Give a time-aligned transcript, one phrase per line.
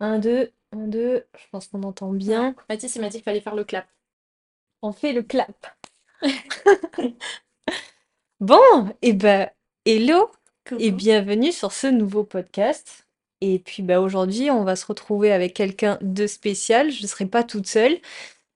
[0.00, 1.24] Un, deux, un, deux.
[1.36, 2.54] Je pense qu'on entend bien.
[2.68, 3.86] Mathis, il m'a dit qu'il fallait faire le clap.
[4.82, 5.66] On fait le clap.
[8.40, 9.50] Bon, et ben,
[9.84, 10.30] hello
[10.78, 13.08] et bienvenue sur ce nouveau podcast.
[13.40, 16.92] Et puis bah aujourd'hui, on va se retrouver avec quelqu'un de spécial.
[16.92, 17.98] Je ne serai pas toute seule.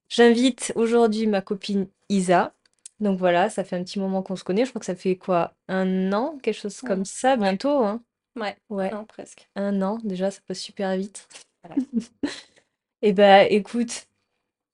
[0.09, 2.55] J'invite aujourd'hui ma copine Isa.
[3.01, 4.65] Donc voilà, ça fait un petit moment qu'on se connaît.
[4.65, 5.55] Je crois que ça fait quoi?
[5.67, 8.03] Un an, quelque chose comme ça, bientôt, hein?
[8.37, 9.49] Ouais, Ouais, non, presque.
[9.57, 9.99] un an.
[10.05, 11.29] Déjà, ça passe super vite.
[11.63, 11.77] Voilà.
[13.03, 14.07] Et bah écoute.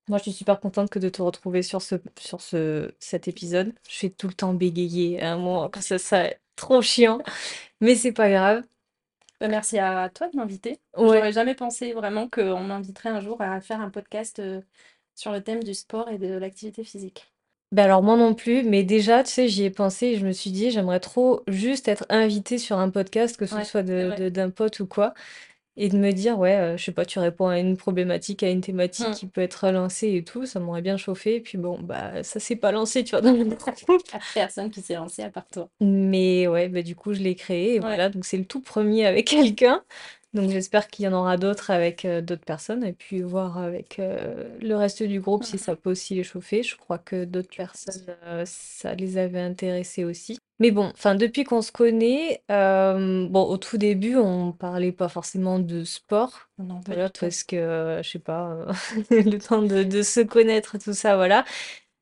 [0.08, 3.74] Moi, je suis super contente que de te retrouver sur ce, sur ce, cet épisode.
[3.88, 7.18] Je fais tout le temps bégayer à un moment, comme ça, ça trop chiant,
[7.80, 8.64] mais c'est pas grave.
[9.40, 10.80] Bah, merci à toi de m'inviter.
[10.96, 11.06] Ouais.
[11.16, 14.62] J'aurais jamais pensé vraiment qu'on m'inviterait un jour à faire un podcast euh,
[15.14, 17.32] sur le thème du sport et de l'activité physique.
[17.70, 20.32] Ben alors moi non plus, mais déjà, tu sais, j'y ai pensé et je me
[20.32, 23.88] suis dit, j'aimerais trop juste être invitée sur un podcast, que ce Ouais, soit c'est
[24.04, 24.16] de, vrai.
[24.16, 25.12] de- d'un pote ou quoi,
[25.76, 28.50] et de me dire, ouais, euh, je sais pas, tu réponds à une problématique, à
[28.50, 29.14] une thématique Hum.
[29.14, 31.36] qui peut être relancée et tout, ça m'aurait bien chauffé.
[31.36, 33.58] Et puis bon, bah ça s'est pas lancé, tu vois, dans le groupe.
[34.34, 35.68] Personne qui s'est lancé à part toi.
[35.80, 37.80] Mais ouais, bah, du coup, je l'ai créé et Ouais.
[37.80, 39.82] voilà, donc c'est le tout premier avec quelqu'un.
[40.34, 43.98] Donc j'espère qu'il y en aura d'autres avec euh, d'autres personnes et puis voir avec
[43.98, 45.76] euh, le reste du groupe si ça Mhm.
[45.76, 46.62] peut aussi les chauffer.
[46.62, 50.38] Je crois que d'autres personnes, euh, ça les avait intéressés aussi.
[50.60, 55.08] Mais bon, enfin, depuis qu'on se connaît, euh, bon, au tout début, on parlait pas
[55.08, 56.48] forcément de sport.
[56.58, 57.26] Non, pas Voilà, du tout.
[57.26, 58.66] parce que, je sais pas,
[59.10, 61.44] le temps de, de se connaître, tout ça, voilà.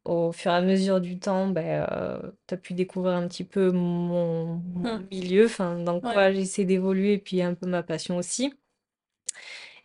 [0.07, 1.87] Au fur et à mesure du temps, ben,
[2.47, 5.09] tu as pu découvrir un petit peu mon, mon Hum.
[5.11, 6.13] milieu, enfin, dans Ouais.
[6.13, 8.53] quoi j'essaie d'évoluer, et puis un peu ma passion aussi.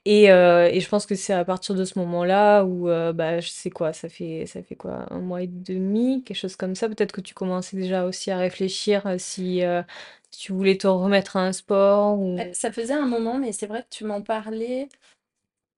[0.05, 3.39] Et, euh, et je pense que c'est à partir de ce moment-là où, euh, bah,
[3.39, 6.73] je sais quoi, ça fait, ça fait quoi, un mois et demi, quelque chose comme
[6.75, 6.87] ça.
[6.89, 9.83] Peut-être que tu commençais déjà aussi à réfléchir euh, si, euh,
[10.31, 12.51] tu voulais te remettre à un sport Euh, ou...
[12.53, 14.89] Ça faisait un moment, mais c'est vrai que tu m'en parlais.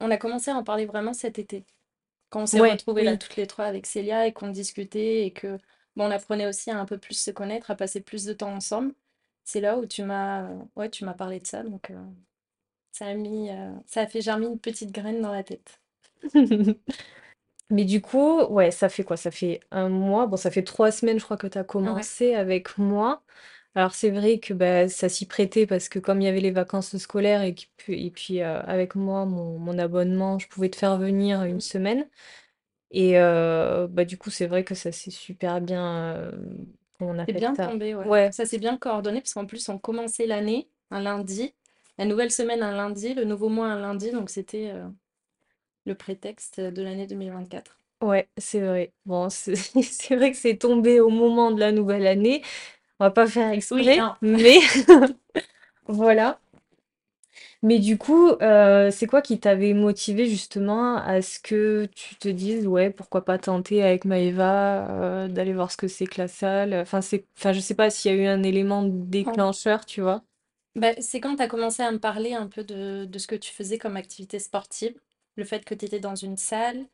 [0.01, 1.65] On a commencé à en parler vraiment cet été.
[2.33, 5.33] Quand on s'est Ouais, retrouvés là toutes les trois avec Célia et qu'on discutait et
[5.33, 5.57] que
[5.95, 8.53] bon, on apprenait aussi à un peu plus se connaître, à passer plus de temps
[8.55, 8.93] ensemble,
[9.45, 11.63] c'est là où tu m'as ouais, tu m'as parlé de ça.
[11.63, 12.03] Donc euh,
[12.93, 15.81] ça a mis euh, ça a fait germer une petite graine dans la tête.
[17.69, 19.17] Mais du coup, ouais, ça fait quoi?
[19.17, 22.07] Ça fait un mois, bon, ça fait trois semaines, je crois que tu as Ouais.
[22.07, 23.23] commencé avec moi.
[23.75, 26.51] Alors c'est vrai que bah, ça s'y prêtait parce que comme il y avait les
[26.51, 27.55] vacances scolaires et,
[27.87, 32.07] et puis euh, avec moi, mon, mon abonnement, je pouvais te faire venir une semaine.
[32.91, 36.15] Et euh, bah, du coup, c'est vrai que ça s'est super bien...
[36.15, 36.31] euh,
[36.99, 37.73] comment on C'est appelle bien ça?
[37.73, 38.05] tombé, ouais.
[38.05, 41.53] Ouais, Ça s'est bien coordonné parce qu'en plus on commençait l'année un lundi,
[41.97, 44.73] la nouvelle semaine un lundi, le nouveau mois un lundi, donc c'était
[45.85, 47.79] le prétexte de l'année 2024.
[48.01, 48.93] ouais, c'est vrai.
[49.05, 52.43] Bon, c'est c'est vrai que c'est tombé au moment de la nouvelle année.
[52.99, 54.59] On va pas faire exprès, mais
[55.87, 56.39] voilà.
[57.61, 62.27] Mais du coup, euh, c'est quoi qui t'avait motivé justement à ce que tu te
[62.27, 66.27] dises, ouais, pourquoi pas tenter avec Maëva, euh, d'aller voir ce que c'est que la
[66.27, 66.73] salle?
[66.73, 70.23] Enfin, c'est, enfin, je sais pas s'il y a eu un élément déclencheur, tu vois.
[70.75, 73.35] Bah, c'est quand tu as commencé à me parler un peu de, de ce que
[73.35, 74.99] tu faisais comme activité sportive,
[75.35, 76.85] le fait que tu étais dans une salle,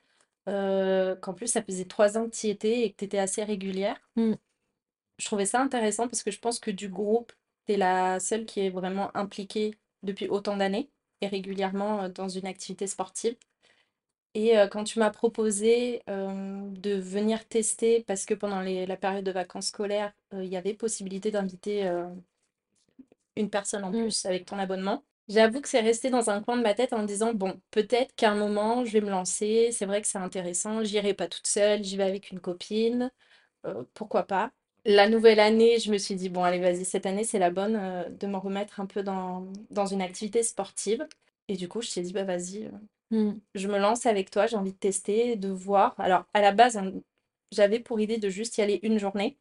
[0.48, 3.20] euh, qu'en plus ça faisait trois ans que tu y étais et que tu étais
[3.20, 3.98] assez régulière.
[4.16, 4.34] Mm.
[5.20, 7.34] Je trouvais ça intéressant parce que je pense que du groupe,
[7.68, 10.90] tu es la seule qui est vraiment impliquée depuis autant d'années
[11.22, 13.38] et régulièrement euh, dans une activité sportive.
[14.36, 18.98] Et euh, quand tu m'as proposé euh, de venir tester, parce que pendant les- la
[18.98, 22.08] période de vacances scolaires, euh, il y avait possibilité d'inviter euh,
[23.36, 23.98] une personne en Mm.
[24.02, 25.04] plus avec ton abonnement.
[25.28, 28.16] J'avoue que c'est resté dans un coin de ma tête en me disant, bon, peut-être
[28.16, 31.48] qu'à un moment, je vais me lancer, c'est vrai que c'est intéressant, j'irai pas toute
[31.48, 33.12] seule, j'y vais avec une copine,
[33.94, 34.52] pourquoi pas.
[34.86, 37.76] La nouvelle année, je me suis dit, bon, allez, vas-y, cette année, c'est la bonne
[37.76, 41.06] euh, de me remettre un peu dans, dans une activité sportive.
[41.48, 42.72] Et du coup, je t'ai dit, bah vas-y, euh,
[43.12, 43.40] Mm.
[43.56, 45.96] je me lance avec toi, j'ai envie de tester, de voir.
[46.00, 47.04] Alors, à la base, on-
[47.52, 49.38] j'avais pour idée de juste y aller une journée,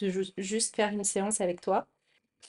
[0.00, 1.88] de ju- juste faire une séance avec toi.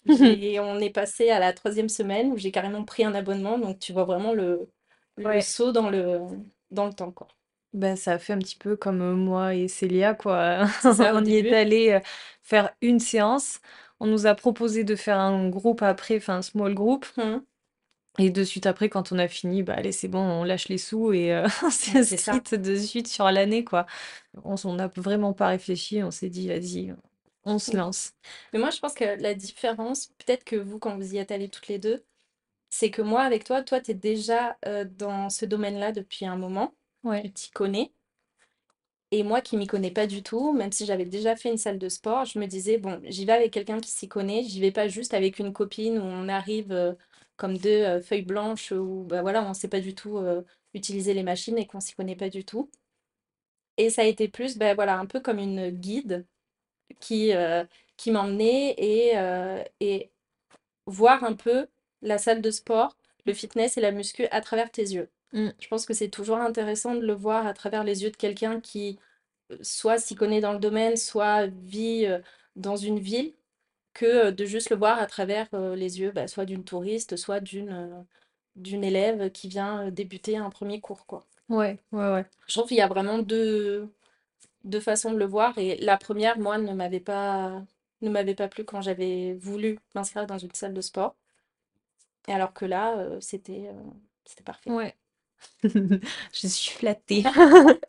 [0.06, 3.80] J'ai, on est passé à la troisième semaine où j'ai carrément pris un abonnement, donc
[3.80, 4.70] tu vois vraiment le,
[5.18, 5.42] le Ouais.
[5.42, 6.22] saut dans le,
[6.72, 7.28] dans le temps, quoi.
[7.76, 10.66] Ben, ça a fait un petit peu comme moi et Célia, quoi.
[10.82, 11.54] C'est ça au On y est début?
[11.54, 12.00] allé euh,
[12.42, 13.60] faire une séance.
[14.00, 17.06] On nous a proposé de faire un groupe après, enfin un small group.
[17.18, 17.46] Hum,
[18.18, 20.78] Et de suite après, quand on a fini, bah allez, c'est bon, on lâche les
[20.78, 21.36] sous et
[21.94, 22.42] on c'est ça.
[22.42, 23.86] inscrite de suite sur l'année, quoi.
[24.46, 26.94] On, s- on n'a vraiment pas réfléchi, on s'est dit, vas-y,
[27.44, 27.78] on se Mm.
[27.78, 28.14] lance.
[28.54, 31.50] Mais moi, je pense que la différence, peut-être que vous, quand vous y êtes allés
[31.50, 32.06] toutes les deux,
[32.70, 34.58] c'est que moi, avec toi, toi, tu es déjà
[34.98, 37.32] dans ce domaine-là depuis un moment, Ouais.
[37.34, 37.92] t'y connais.
[39.12, 41.80] Et moi qui m'y connais pas du tout, même si j'avais déjà fait une salle
[41.80, 44.72] de sport, je me disais, bon, j'y vais avec quelqu'un qui s'y connaît, j'y vais
[44.72, 46.94] pas juste avec une copine où on arrive euh,
[47.38, 50.42] comme deux euh, feuilles blanches où bah, voilà, on ne sait pas du tout euh,
[50.74, 52.70] utiliser les machines et qu'on s'y connaît pas du tout.
[53.78, 56.26] Et ça a été plus bah, voilà, un peu comme une guide
[57.02, 57.32] qui,
[57.98, 59.14] qui m'emmenait et,
[59.82, 60.12] et
[60.88, 61.68] voir un peu
[62.04, 65.10] la salle de sport, le fitness et la muscu à travers tes yeux.
[65.36, 65.50] Mm.
[65.60, 68.60] Je pense que c'est toujours intéressant de le voir à travers les yeux de quelqu'un
[68.60, 69.00] qui
[69.52, 72.20] euh, soit s'y connaît dans le domaine, soit vit euh,
[72.56, 73.34] dans une ville,
[73.94, 77.40] que euh, de juste le voir à travers les yeux, bah, soit d'une touriste, soit
[77.40, 78.06] d'une
[78.56, 81.26] d'une élève qui vient débuter un premier cours, quoi.
[81.50, 82.26] Ouais, ouais, ouais.
[82.48, 83.90] Je trouve qu'il y a vraiment deux,
[84.66, 85.58] deux façons de le voir.
[85.58, 87.62] Et la première, moi, ne m'avait pas,
[88.02, 91.16] ne m'avait pas plu quand j'avais voulu m'inscrire dans une salle de sport.
[92.28, 93.92] Et alors que là, euh, c'était euh,
[94.26, 94.72] c'était parfait.
[94.72, 94.96] Ouais.
[95.64, 97.24] Je suis flattée.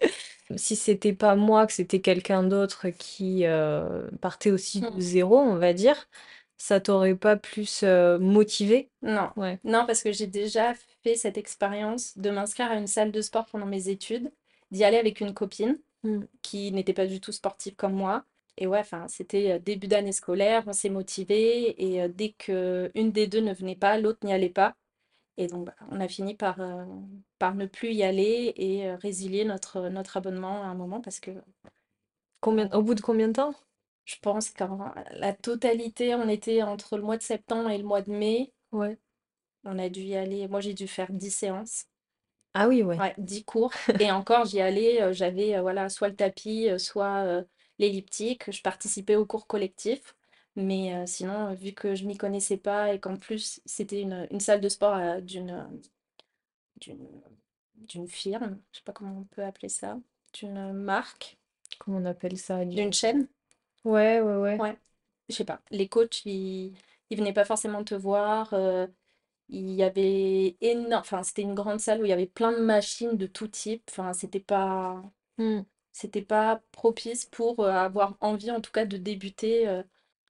[0.56, 5.00] Si c'était pas moi, que c'était quelqu'un d'autre qui euh, partait aussi de Mm.
[5.00, 6.08] zéro, on va dire,
[6.56, 8.90] ça t'aurait pas plus euh, motivé?
[9.02, 9.58] Non, Ouais.
[9.64, 13.46] non, parce que j'ai déjà fait cette expérience de m'inscrire à une salle de sport
[13.46, 14.32] pendant mes études,
[14.70, 16.26] d'y aller avec une copine Mm.
[16.42, 18.25] qui n'était pas du tout sportive comme moi.
[18.58, 22.90] Et ouais, enfin, c'était euh, début d'année scolaire, on s'est motivé et euh, dès que
[22.94, 24.76] une des deux ne venait pas, l'autre n'y allait pas.
[25.38, 26.85] Et donc, bah, on a fini par, euh,
[27.38, 31.21] par ne plus y aller et euh, résilier notre, notre abonnement à un moment parce
[31.21, 31.31] que
[32.41, 33.55] Combien, au bout de combien de temps?
[34.06, 38.00] je pense qu'en la totalité, on était entre le mois de septembre et le mois
[38.03, 38.55] de mai.
[38.73, 38.99] Ouais.
[39.65, 40.49] On a dû y aller.
[40.49, 41.85] Moi, j'ai dû faire 10 séances.
[42.55, 43.00] Ah oui, ouais.
[43.00, 43.73] Ouais, 10 cours.
[43.99, 47.44] Et encore, j'y allais, euh, j'avais euh, voilà, soit le tapis, euh, soit euh,
[47.79, 48.50] l'elliptique.
[48.50, 50.15] Je participais au cours collectif.
[50.56, 54.41] Mais euh, sinon, vu que je m'y connaissais pas et qu'en plus, c'était une, une
[54.41, 55.64] salle de sport euh, d'une euh,
[56.81, 57.06] d'une
[57.76, 60.00] d'une firme, je sais pas comment on peut appeler ça,
[60.32, 61.38] d'une marque,
[61.79, 62.67] Comment on appelle ça?
[62.67, 63.26] du- d'une chaîne.
[63.85, 64.67] Ouais, ouais, ouais.
[64.69, 64.79] Ouais,
[65.29, 65.61] je sais pas.
[65.70, 66.75] Les coachs, ils,
[67.11, 68.52] ils venaient pas forcément te voir.
[68.55, 68.87] euh,
[69.50, 72.59] il y avait énorme, enfin, c'était une grande salle où il y avait plein de
[72.64, 73.85] machines de tout type.
[73.91, 75.02] Enfin, c'était pas,
[75.38, 75.67] Mm.
[75.93, 79.82] c'était pas propice pour euh, avoir envie, en tout cas, de débuter euh,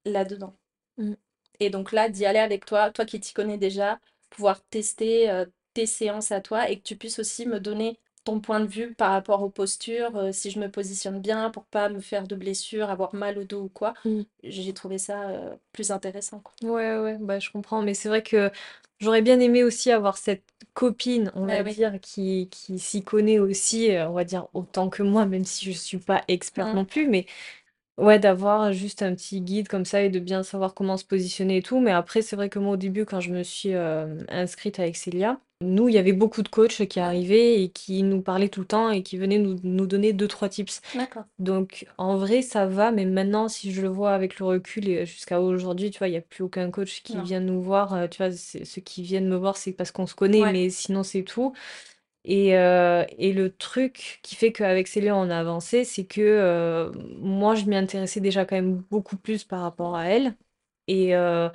[0.07, 0.55] là-dedans.
[0.97, 1.13] Mm.
[1.59, 3.99] Et donc là, d'y aller avec toi, toi qui t'y connais déjà,
[4.29, 8.39] pouvoir tester euh, tes séances à toi et que tu puisses aussi me donner ton
[8.41, 11.89] point de vue par rapport aux postures, euh, si je me positionne bien pour pas
[11.89, 13.93] me faire de blessures, avoir mal au dos ou quoi.
[14.05, 14.21] Mm.
[14.43, 16.53] J'ai trouvé ça euh, plus intéressant, quoi.
[16.61, 17.81] Ouais, ouais, bah, je comprends.
[17.81, 18.51] Mais c'est vrai que
[18.99, 20.43] j'aurais bien aimé aussi avoir cette
[20.73, 21.73] copine, on va Ah oui.
[21.73, 25.77] dire, qui, qui s'y connaît aussi, on va dire, autant que moi, même si je
[25.77, 26.75] suis pas experte Mm.
[26.75, 27.07] non plus.
[27.07, 27.25] Mais
[27.97, 31.57] ouais, d'avoir juste un petit guide comme ça et de bien savoir comment se positionner
[31.57, 31.79] et tout.
[31.79, 34.95] Mais après, c'est vrai que moi, au début, quand je me suis euh, inscrite avec
[34.95, 38.59] Célia, nous, il y avait beaucoup de coachs qui arrivaient et qui nous parlaient tout
[38.59, 40.81] le temps et qui venaient nous, nous donner deux, trois tips.
[40.93, 41.23] D'accord.
[41.39, 45.07] Donc, en vrai, ça va, mais maintenant, si je le vois avec le recul et
[45.07, 47.23] jusqu'à aujourd'hui, tu vois, il n'y a plus aucun coach qui Non.
[47.23, 47.93] vient nous voir.
[47.95, 50.51] euh, Tu vois, c'est- ceux qui viennent me voir, c'est parce qu'on se connaît, Ouais.
[50.53, 51.53] mais sinon, c'est tout.
[52.23, 56.91] Et, euh, et le truc qui fait qu'avec Célia, on a avancé, c'est que euh,
[57.19, 60.35] moi, je m'y intéressais déjà quand même beaucoup plus par rapport à elle.
[60.87, 61.49] Et, euh,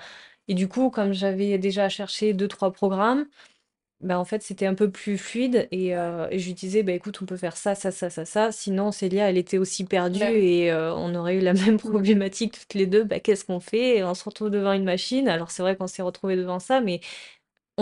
[0.49, 3.27] et du coup, comme j'avais déjà cherché deux, trois programmes,
[4.01, 7.21] bah, en fait, c'était un peu plus fluide et, et je lui disais, bah, écoute,
[7.23, 8.51] on peut faire ça, ça, ça, ça, ça.
[8.53, 10.43] Sinon, Célia, elle était aussi perdue Bah oui.
[10.43, 12.03] et on aurait eu la même Mm.
[12.03, 13.05] problématique toutes les deux.
[13.05, 13.99] Bah, qu'est-ce qu'on fait?
[13.99, 15.29] Et on se retrouve devant une machine.
[15.29, 17.01] Alors, c'est vrai qu'on s'est retrouvés devant ça, mais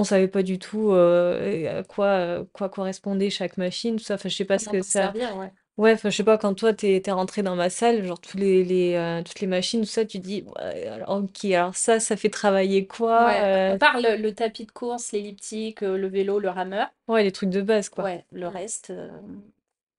[0.01, 4.15] on savait pas du tout euh, à quoi, quoi correspondait chaque machine, tout ça.
[4.15, 5.15] Enfin, je sais pas ce que ça.
[5.15, 5.53] servir, ouais.
[5.79, 8.37] Ouais, enfin, je sais pas, quand toi, t'es, t'es rentré dans ma salle, genre, tous
[8.39, 11.75] les, les, euh, toutes les machines, tout ça, tu te dis, ouais, alors, ok, alors
[11.77, 13.19] ça, ça fait travailler quoi?
[13.19, 16.89] Ouais, à Euh, part le, le tapis de course, l'elliptique, euh, le vélo, le rameur,
[17.09, 18.09] ouais, les trucs de base, quoi.
[18.09, 19.11] ouais, le reste, euh,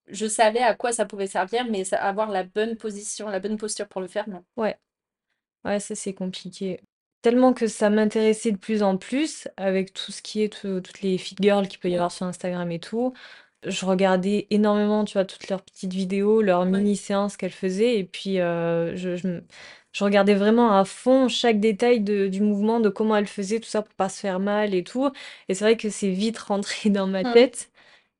[0.07, 3.57] je savais à quoi ça pouvait servir, mais ça- avoir la bonne position, la bonne
[3.57, 4.45] posture pour le faire, non.
[4.55, 4.79] Ouais.
[5.65, 6.81] Ouais, ça c'est compliqué.
[7.21, 11.01] Tellement que ça m'intéressait de plus en plus avec tout ce qui est tout- toutes
[11.01, 13.13] les fit girls qu'il peut y avoir sur Instagram et tout.
[13.65, 16.69] Je regardais énormément, tu vois, toutes leurs petites vidéos, leurs Ouais.
[16.71, 17.97] mini-séances qu'elles faisaient.
[17.99, 19.43] Et puis, euh, je, je, me-
[19.93, 23.69] je regardais vraiment à fond chaque détail de- du mouvement, de comment elles faisaient, tout
[23.69, 25.11] ça pour pas se faire mal et tout.
[25.47, 27.71] Et c'est vrai que c'est vite rentré dans ma tête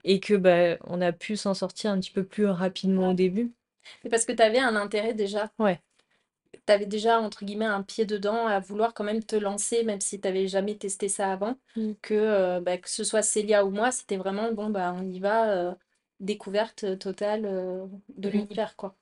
[0.06, 3.54] et que bah, on a pu s'en sortir un petit peu plus rapidement au début.
[4.04, 5.52] C'est parce que tu avais un intérêt déjà.
[5.60, 5.82] Ouais.
[6.54, 10.02] Tu avais déjà, entre guillemets, un pied dedans à vouloir quand même te lancer, même
[10.02, 11.58] si tu n'avais jamais testé ça avant.
[11.76, 11.96] Mm.
[12.02, 15.20] Que, euh, bah, que ce soit Célia ou moi, c'était vraiment, bon, bah, on y
[15.20, 15.76] va, euh,
[16.20, 17.86] découverte totale euh,
[18.18, 18.32] de Mm.
[18.32, 18.96] l'univers, quoi.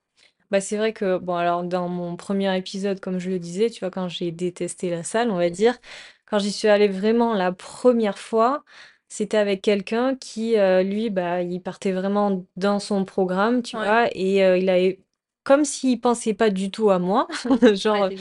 [0.51, 3.79] Bah, c'est vrai que, bon, alors dans mon premier épisode, comme je le disais, tu
[3.81, 5.77] vois, quand j'ai détesté la salle, on va dire,
[6.25, 8.63] quand j'y suis allée vraiment la première fois,
[9.09, 13.83] c'était avec quelqu'un qui, euh, lui, bah, il partait vraiment dans son programme, tu Ouais.
[13.85, 14.99] vois, et euh, il avait
[15.43, 17.27] comme s'ils pensaient pas du tout à moi.
[17.49, 18.11] Ouais, Genre,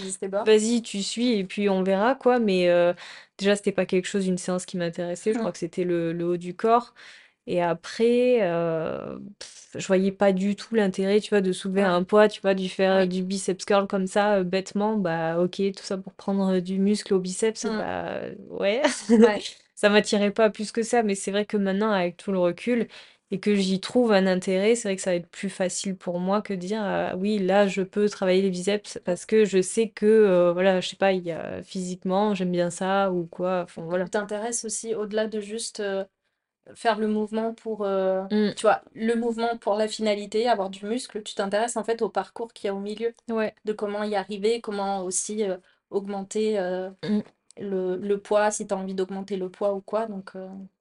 [0.44, 2.38] vas-y, tu suis et puis on verra quoi.
[2.40, 2.92] Mais euh,
[3.38, 5.32] déjà, c'était pas quelque chose, une séance qui m'intéressait.
[5.34, 6.94] Je crois que c'était le, le haut du corps.
[7.46, 11.84] Et après, euh, pff, je voyais pas du tout l'intérêt, tu vois, de soulever Ouais,
[11.84, 13.08] un poids, tu vois, du faire oui.
[13.08, 14.96] du biceps curl comme ça, euh, bêtement.
[14.98, 17.70] Bah, ok, tout ça pour prendre euh, du muscle au biceps, Mm.
[17.70, 18.20] bah,
[18.50, 18.82] ouais.
[19.22, 19.44] Ouais.
[19.74, 21.02] Ça m'attirait pas plus que ça.
[21.02, 22.88] Mais c'est vrai que maintenant, avec tout le recul,
[23.30, 26.18] et que j'y trouve un intérêt, c'est vrai que ça va être plus facile pour
[26.18, 29.60] moi que de dire euh, oui, là je peux travailler les biceps parce que je
[29.60, 33.26] sais que euh, voilà, je sais pas, il y a physiquement, j'aime bien ça ou
[33.26, 34.04] quoi, enfin voilà.
[34.04, 36.04] Tu t'intéresses aussi au-delà de juste euh,
[36.74, 40.86] faire le mouvement pour, euh, Mm, tu vois, le mouvement pour la finalité, avoir du
[40.86, 44.04] muscle, tu t'intéresses en fait au parcours qu'il y a au milieu, ouais, de comment
[44.04, 45.56] y arriver, comment aussi euh,
[45.90, 46.58] augmenter
[47.02, 47.20] mm,
[47.58, 50.06] le, le poids, si tu as envie d'augmenter le poids ou quoi.
[50.06, 50.32] Donc,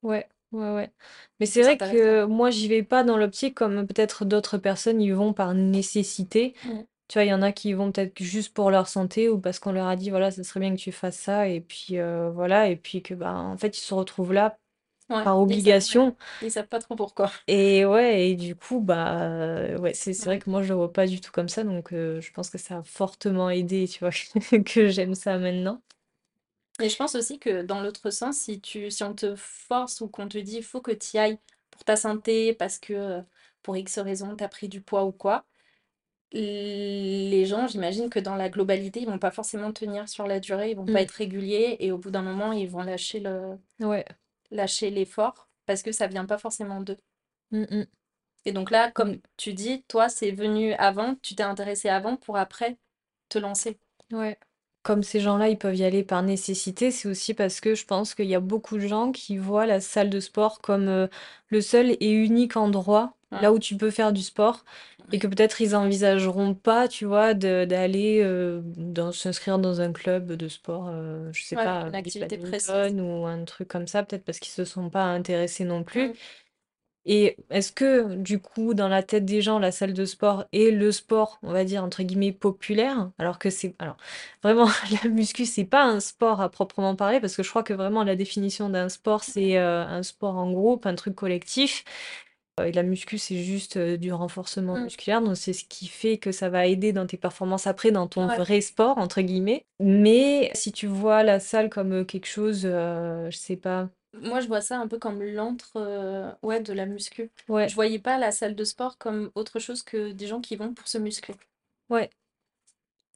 [0.02, 0.92] ouais, ouais, ouais.
[1.40, 5.10] Mais c'est vrai que moi j'y vais pas dans l'optique comme peut-être d'autres personnes y
[5.10, 6.54] vont par nécessité.
[6.64, 6.84] Mm.
[7.08, 9.40] Tu vois, il y en a qui y vont peut-être juste pour leur santé ou
[9.40, 11.98] parce qu'on leur a dit voilà, ça serait bien que tu fasses ça et puis
[11.98, 14.58] euh, voilà, et puis que bah en fait ils se retrouvent là
[15.10, 16.02] Ouais, par ils savent, ouais.
[16.02, 16.16] obligation.
[16.40, 17.30] Ils savent pas trop pourquoi.
[17.50, 20.38] Et ouais, et du coup, bah, euh, ouais, c'est c'est vrai Ouais.
[20.38, 22.58] que moi, je le vois pas du tout comme ça, donc euh, je pense que
[22.58, 24.10] ça a fortement aidé, tu vois,
[24.64, 25.80] que j'aime ça maintenant.
[26.80, 30.08] Et je pense aussi que dans l'autre sens, si tu, si on te force ou
[30.08, 31.38] qu'on te dit il faut que tu y ailles
[31.70, 33.22] pour ta santé, parce que euh,
[33.62, 35.44] pour X raison, tu as pris du poids ou quoi,
[36.32, 40.70] les gens, j'imagine que dans la globalité, ils vont pas forcément tenir sur la durée,
[40.72, 43.58] ils vont pas Mm, être réguliers et au bout d'un moment, ils vont lâcher le,
[43.80, 44.04] ouais,
[44.50, 46.98] lâcher l'effort parce que ça vient pas forcément d'eux.
[47.50, 47.86] mm, mm,
[48.44, 52.36] Et donc là, comme tu dis, toi, c'est venu avant, tu t'es intéressé avant pour
[52.36, 52.76] après
[53.28, 53.78] te lancer.
[54.12, 54.38] ouais.
[54.88, 58.14] Comme ces gens-là, ils peuvent y aller par nécessité, c'est aussi parce que je pense
[58.14, 61.08] qu'il y a beaucoup de gens qui voient la salle de sport comme euh,
[61.48, 64.64] le seul et unique endroit Ouais, là où tu peux faire du sport
[65.12, 69.92] et que peut-être ils envisageront pas, tu vois, de- d'aller euh, dans, s'inscrire dans un
[69.92, 72.70] club de sport, euh, je sais Ouais, pas, une du activité précise.
[72.72, 76.08] badminton ou un truc comme ça, peut-être parce qu'ils se sont pas intéressés non plus.
[76.08, 76.12] Mm.
[77.10, 80.70] Et est-ce que, du coup, dans la tête des gens, la salle de sport est
[80.70, 83.74] le sport, on va dire, entre guillemets, populaire, alors que c'est...
[83.78, 83.96] Alors,
[84.42, 84.68] vraiment,
[85.04, 88.04] la muscu, c'est pas un sport à proprement parler, parce que je crois que vraiment
[88.04, 91.84] la définition d'un sport, c'est euh, un sport en groupe, un truc collectif.
[92.60, 94.84] Euh, Et la muscu, c'est juste euh, du renforcement Mm.
[94.84, 98.06] musculaire, donc c'est ce qui fait que ça va aider dans tes performances après, dans
[98.08, 98.36] ton Ouais.
[98.36, 99.64] vrai sport, entre guillemets.
[99.80, 103.88] Mais si tu vois la salle comme euh, quelque chose, euh, je sais pas...
[104.14, 107.30] Moi, je vois ça un peu comme l'antre euh, ouais, de la muscu.
[107.48, 110.56] Ouais, Je voyais pas la salle de sport comme autre chose que des gens qui
[110.56, 111.34] vont pour se muscler.
[111.90, 112.10] ouais.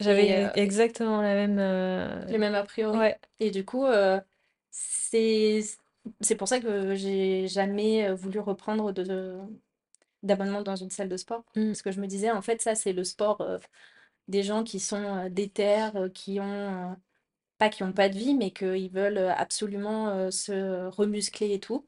[0.00, 1.58] J'avais euh, exactement la même.
[1.58, 2.98] euh, les mêmes a priori.
[2.98, 3.18] Ouais.
[3.40, 4.20] Et du coup, euh,
[4.70, 5.62] c'est
[6.20, 9.38] c'est pour ça que j'ai jamais euh, voulu reprendre de,
[10.22, 11.44] d'abonnement dans une salle de sport.
[11.54, 13.58] Mm, Parce que je me disais, en fait, ça, c'est le sport euh,
[14.28, 14.96] des gens qui sont
[15.26, 16.44] euh, déter, euh, qui ont,
[16.92, 16.94] euh,
[17.62, 21.86] pas qui ont pas de vie, mais qu'ils veulent absolument euh, se remuscler et tout.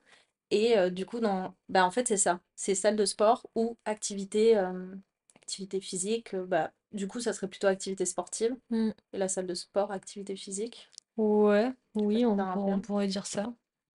[0.53, 1.53] Et euh, du coup, dans...
[1.69, 2.39] bah, en fait, c'est ça.
[2.55, 4.95] C'est salle de sport ou activité, euh,
[5.35, 6.37] activité physique.
[6.37, 8.55] bah, du coup, ça serait plutôt activité sportive.
[8.71, 8.91] mm.
[9.15, 10.93] Et la salle de sport, activité physique.
[11.17, 13.53] Ouais, oui, on, pourrait dire ça.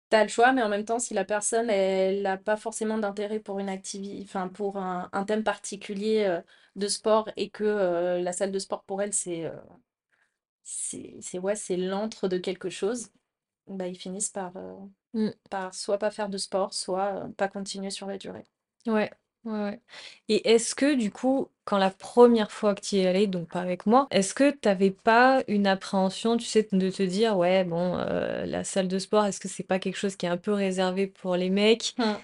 [0.08, 3.38] T'as le choix, mais en même temps, si la personne, elle n'a pas forcément d'intérêt
[3.38, 6.40] pour une activité, enfin, pour un, un thème particulier euh,
[6.74, 9.52] de sport et que euh, la salle de sport pour elle, c'est euh,
[10.70, 13.10] c'est, ouais, c'est l'antre de quelque chose,
[13.68, 14.76] bah, ils finissent par, euh,
[15.14, 18.44] Mm, par soit pas faire de sport, soit euh, pas continuer sur la durée.
[18.86, 19.10] Ouais,
[19.44, 19.80] ouais, ouais.
[20.28, 23.48] Et est-ce que, du coup, quand la première fois que tu y es allé, donc
[23.50, 27.64] pas avec moi, est-ce que t'avais pas une appréhension, tu sais, de te dire, ouais,
[27.64, 30.36] bon, euh, la salle de sport, est-ce que c'est pas quelque chose qui est un
[30.38, 31.94] peu réservé pour les mecs?
[31.96, 32.22] Hmm.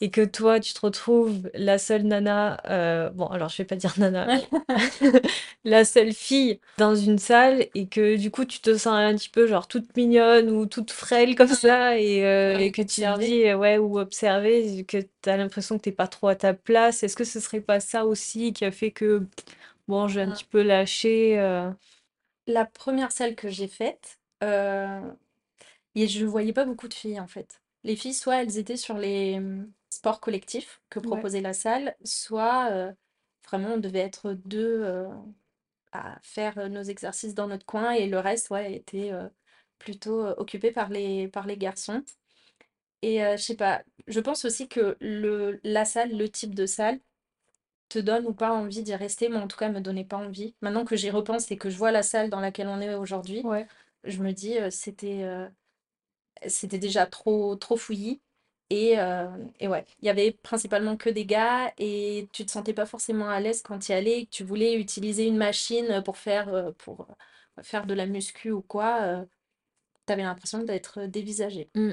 [0.00, 3.76] Et que toi, tu te retrouves la seule nana, euh, bon, alors je vais pas
[3.76, 4.30] dire nana,
[5.64, 9.30] la seule fille dans une salle et que du coup, tu te sens un petit
[9.30, 13.08] peu genre toute mignonne ou toute frêle comme ça et, euh, et que tu te
[13.08, 17.02] dis, ouais, ou observer, que tu as l'impression que t'es pas trop à ta place.
[17.02, 19.26] Est-ce que ce serait pas ça aussi qui a fait que,
[19.88, 20.32] bon, j'ai un Hmm.
[20.32, 21.70] petit peu lâché, euh,
[22.48, 24.18] La première salle que j'ai faite,
[25.94, 27.60] et je voyais pas beaucoup de filles en fait.
[27.84, 29.40] Les filles, soit elles étaient sur les
[30.06, 32.92] sports collectifs que Ouais, proposait la salle, soit euh,
[33.48, 35.08] vraiment on devait être deux euh,
[35.92, 39.28] à faire euh, nos exercices dans notre coin et le reste, ouais, était euh,
[39.78, 42.04] plutôt occupé par les, par les garçons.
[43.02, 47.00] Et je sais pas, je pense aussi que le, la salle, le type de salle,
[47.88, 50.56] te donne ou pas envie d'y rester, mais en tout cas me donnait pas envie.
[50.62, 53.42] Maintenant que j'y repense et que je vois la salle dans laquelle on est aujourd'hui,
[53.42, 53.70] ouais,
[54.04, 55.24] je me dis c'était
[56.46, 58.20] c'était déjà trop trop fouillis
[58.70, 59.28] Et, euh,
[59.60, 63.28] et ouais, il y avait principalement que des gars et tu te sentais pas forcément
[63.28, 66.48] à l'aise quand tu y allais, et que tu voulais utiliser une machine pour faire,
[66.52, 69.24] euh, pour euh, faire de la muscu ou quoi, euh,
[70.04, 71.70] t'avais l'impression d'être dévisagé.
[71.74, 71.92] Mm.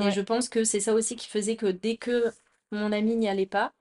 [0.00, 2.32] Et je pense que c'est ça aussi qui faisait que dès que
[2.72, 3.72] mon ami n'y allait pas,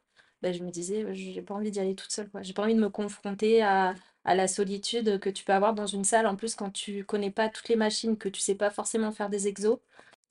[0.44, 2.30] bah, je me disais, j'ai pas envie d'y aller toute seule.
[2.42, 5.88] J'ai pas envie de me confronter à, à la solitude que tu peux avoir dans
[5.88, 6.28] une salle.
[6.28, 9.30] En plus, quand tu connais pas toutes les machines, que tu sais pas forcément faire
[9.30, 9.80] des exos,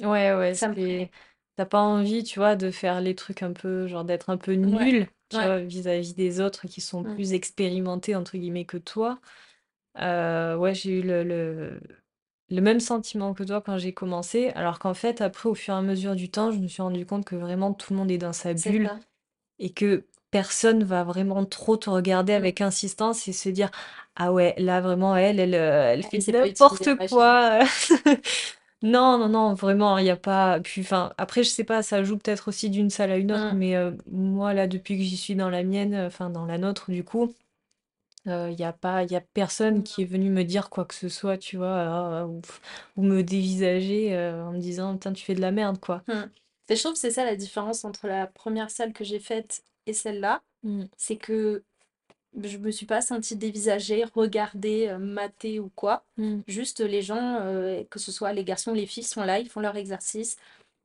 [0.00, 1.08] ouais, ouais, ça me.
[1.56, 4.52] T'as pas envie, tu vois, de faire les trucs un peu, genre d'être un peu
[4.64, 5.46] Ouais, nul, tu ouais.
[5.46, 9.20] vois, vis-à-vis des autres qui sont mm, plus expérimentés, entre guillemets, que toi.
[10.58, 11.80] Ouais, j'ai eu le, le,
[12.50, 15.78] le même sentiment que toi quand j'ai commencé, alors qu'en fait, après, au fur et
[15.78, 18.18] à mesure du temps, je me suis rendu compte que vraiment tout le monde est
[18.18, 18.98] dans sa c'est bulle ça.
[19.60, 22.44] et que personne va vraiment trop te regarder Mm.
[22.44, 23.70] avec insistance et se dire,
[24.16, 26.98] ah ouais, là vraiment, elle, elle, euh, elle Elle fait sait pas utiliser la n'importe
[26.98, 27.36] machine.
[27.36, 27.60] quoi.
[28.82, 30.58] Non, non, non, vraiment, il n'y a pas.
[30.60, 33.52] Puis, enfin, après, je sais pas, ça joue peut-être aussi d'une salle à une autre,
[33.52, 36.46] Mm, mais euh, moi, là, depuis que j'y suis dans la mienne, euh, enfin, dans
[36.46, 37.32] la nôtre, du coup,
[38.26, 40.94] il n'y a pas, il y a personne qui est venu me dire quoi que
[40.94, 42.40] ce soit, tu vois, ah, ou,
[42.96, 46.02] ou me dévisager euh, en me disant, putain, tu fais de la merde, quoi.
[46.06, 46.30] mm.
[46.68, 49.62] Et je trouve que c'est ça la différence entre la première salle que j'ai faite
[49.86, 50.42] et celle-là.
[50.64, 51.64] Mm, C'est que
[52.42, 56.04] je me suis pas sentie dévisagée, regardée, euh, matée ou quoi.
[56.16, 59.38] mm, Juste les gens, euh, que ce soit les garçons ou les filles, sont là,
[59.38, 60.36] ils font leur exercice.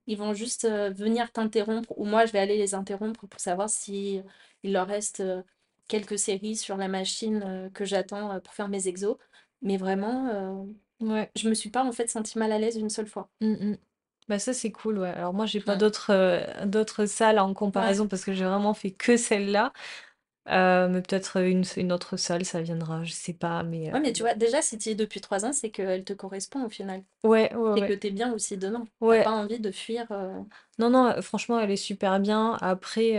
[0.07, 3.69] Ils vont juste euh, venir t'interrompre ou moi je vais aller les interrompre pour savoir
[3.69, 4.21] si
[4.63, 5.43] il leur reste euh,
[5.87, 9.17] quelques séries sur la machine que j'attends pour faire mes exos.
[9.61, 10.67] Mais vraiment,
[11.01, 11.31] ouais.
[11.35, 13.29] je me suis pas en fait sentie mal à l'aise une seule fois.
[13.41, 13.77] mm, mm.
[14.27, 15.09] Bah ça c'est cool ouais.
[15.09, 18.43] Alors moi j'ai pas Ouais, d'autres euh, d'autres salles en ouais, comparaison parce que j'ai
[18.45, 19.71] vraiment fait que celle-là.
[20.49, 23.63] Euh, mais peut-être une, une autre salle ça viendra, je sais pas.
[23.63, 25.69] Mais Ouais, euh, mais tu vois, déjà si tu y es depuis trois ans, c'est
[25.71, 27.03] qu'elle te correspond au final.
[27.23, 27.97] ouais ouais C'est que ouais.
[27.99, 28.85] t'es bien aussi dedans.
[28.99, 30.05] T'as Ouais, pas envie de fuir.
[30.11, 30.39] euh,
[30.79, 32.57] Non, non, franchement, elle est super bien.
[32.61, 33.13] Après,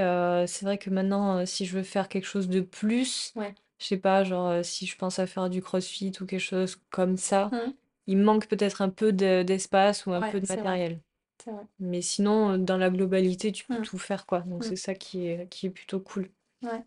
[0.47, 3.55] c'est vrai que maintenant, si je veux faire quelque chose de plus, Ouais.
[3.79, 7.17] je sais pas, genre, si je pense à faire du CrossFit ou quelque chose comme
[7.17, 7.73] ça, Hmm.
[8.07, 10.63] il me manque peut-être un peu de- d'espace ou un Ouais, peu de c'est vrai.
[10.65, 11.01] matériel.
[11.45, 11.65] C'est vrai.
[11.79, 13.83] Mais sinon, dans la globalité, tu peux Hmm.
[13.83, 14.41] tout faire, quoi.
[14.41, 14.69] Donc, Hmm.
[14.69, 16.31] c'est ça qui est, qui est plutôt cool.
[16.63, 16.83] Ouais.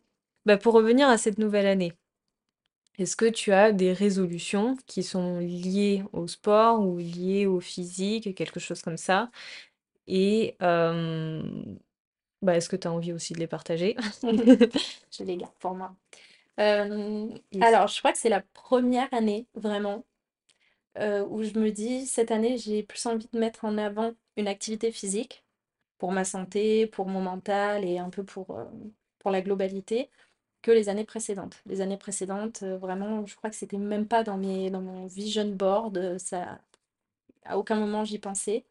[0.45, 1.93] Bah, pour revenir à cette nouvelle année,
[2.97, 8.36] est-ce que tu as des résolutions qui sont liées au sport ou liées au physique,
[8.36, 9.32] quelque chose comme ça?
[10.08, 10.58] Et
[12.41, 13.95] Bah, est-ce que tu as envie aussi de les partager?
[15.12, 15.95] Je les garde pour moi.
[17.51, 17.62] Yes.
[17.62, 20.06] alors, je crois que c'est la première année vraiment
[20.97, 24.47] euh, où je me dis, cette année, j'ai plus envie de mettre en avant une
[24.47, 25.45] activité physique
[25.99, 28.65] pour ma santé, pour mon mental et un peu pour, euh,
[29.19, 30.10] pour la globalité
[30.62, 31.62] que les années précédentes.
[31.65, 35.08] Les années précédentes, euh, vraiment, je crois que c'était même pas dans mes, dans mon
[35.08, 36.60] vision board, euh, ça,
[37.45, 38.65] à aucun moment j'y pensais.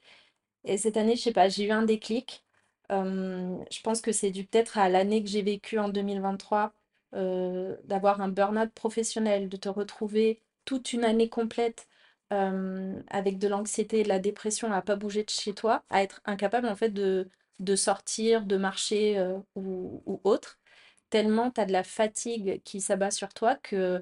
[0.65, 2.45] Et cette année, je sais pas, j'ai eu un déclic.
[2.93, 6.75] Euh, je pense que c'est dû peut-être à l'année que j'ai vécue en 2023,
[7.15, 11.89] euh, d'avoir un burn-out professionnel, de te retrouver toute une année complète
[13.09, 16.21] avec de l'anxiété et de la dépression, à pas bouger de chez toi, à être
[16.25, 19.21] incapable en fait de, de sortir, de marcher
[19.57, 20.60] ou, ou autre,
[21.11, 24.01] tellement tu as de la fatigue qui s'abat sur toi que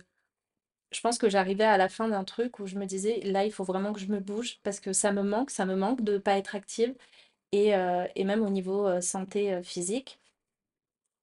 [0.93, 3.53] je pense que j'arrivais à la fin d'un truc où je me disais, là, il
[3.53, 6.15] faut vraiment que je me bouge parce que ça me manque, ça me manque de
[6.15, 6.95] ne pas être active.
[7.53, 10.19] Et, euh, et même au niveau santé physique,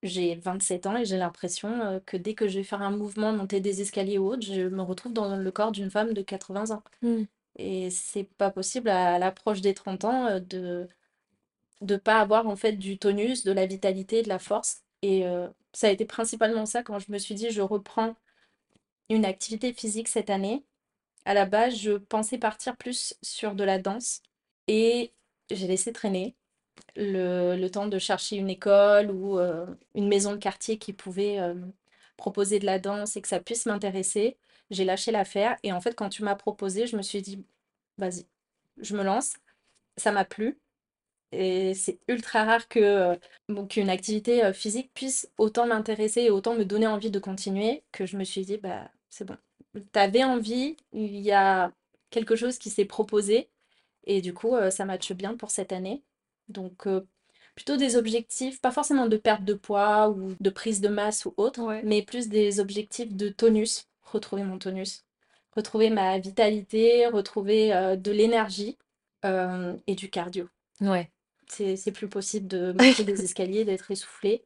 [0.03, 3.59] j'ai 27 ans et j'ai l'impression que dès que je vais faire un mouvement, monter
[3.59, 6.83] des escaliers ou autre, je me retrouve dans le corps d'une femme de 80 ans.
[7.01, 7.23] Mm.
[7.57, 10.87] Et c'est pas possible à l'approche des 30 ans de
[11.81, 14.84] de pas avoir en fait du tonus, de la vitalité, de la force.
[15.05, 15.23] Et
[15.73, 18.15] ça a été principalement ça quand je me suis dit, je reprends
[19.09, 20.63] une activité physique cette année
[21.25, 24.21] À la base, je pensais partir plus sur de la danse
[24.67, 25.13] et
[25.51, 26.35] j'ai laissé traîner
[26.95, 29.39] le, temps de chercher une école ou
[29.95, 31.39] une maison de quartier qui pouvait
[32.17, 34.37] proposer de la danse et que ça puisse m'intéresser.
[34.71, 37.45] J'ai lâché l'affaire et en fait, quand tu m'as proposé, je me suis dit,
[37.99, 38.25] vas-y,
[38.79, 39.35] je me lance.
[39.97, 40.57] Ça m'a plu
[41.35, 43.15] et c'est ultra rare que euh,
[43.49, 47.83] bon, qu'une activité euh, physique puisse autant m'intéresser et autant me donner envie de continuer
[47.91, 49.37] que je me suis dit, bah, c'est bon.
[49.91, 51.71] T'avais envie, il y a
[52.09, 53.49] quelque chose qui s'est proposé
[54.05, 56.03] et du coup, euh, ça matche bien pour cette année.
[56.49, 57.01] Donc, euh,
[57.55, 61.33] plutôt des objectifs, pas forcément de perte de poids ou de prise de masse ou
[61.37, 61.81] autre, Ouais.
[61.83, 65.03] mais plus des objectifs de tonus, retrouver mon tonus,
[65.55, 68.77] retrouver ma vitalité, retrouver euh, de l'énergie
[69.25, 70.47] euh, et du cardio.
[70.81, 71.09] Ouais.
[71.47, 74.43] C'est plus possible de monter des escaliers, d'être essoufflé.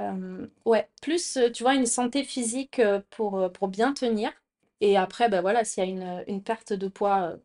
[0.00, 4.32] Euh, ouais, plus, euh, tu vois, une santé physique euh, pour, pour bien tenir.
[4.80, 7.36] Et après, bah voilà, s'il y a une, une perte de poids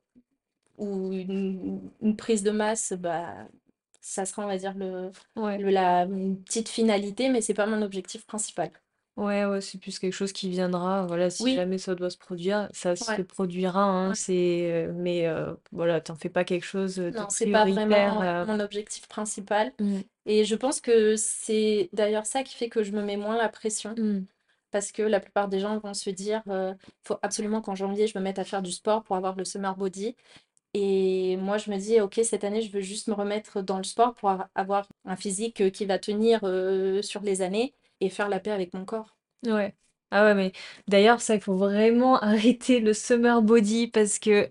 [0.78, 3.47] ou une, une prise de masse, bah
[4.02, 5.63] Ça sera, on va dire, le, Ouais.
[5.63, 8.71] le- la une petite finalité, mais c'est pas mon objectif principal.
[9.19, 11.05] Ouais, ouais, c'est plus quelque chose qui viendra.
[11.05, 14.15] Voilà, si Oui, jamais ça doit se produire, ça se ouais, produira, hein, ouais.
[14.15, 17.65] c'est, euh, mais euh, voilà, t'en fais pas quelque chose de Non, c'est pas prioritaire.
[17.65, 19.73] vraiment euh, mon objectif principal.
[19.79, 23.38] mm, Et je pense que c'est d'ailleurs ça qui fait que je me mets moins
[23.38, 23.97] la pression.
[23.97, 24.27] mm.
[24.71, 28.17] Parce que la plupart des gens vont se dire, euh, faut absolument qu'en janvier, je
[28.17, 30.15] me mette à faire du sport pour avoir le summer body.
[30.75, 33.84] Et moi, je me dis, ok, cette année, je veux juste me remettre dans le
[33.84, 38.29] sport pour avoir un physique euh, qui va tenir euh, sur les années et faire
[38.29, 39.17] la paix avec mon corps.
[39.45, 39.75] Ouais.
[40.12, 40.51] Ah ouais, mais
[40.88, 44.49] d'ailleurs, ça, il faut vraiment arrêter le summer body parce que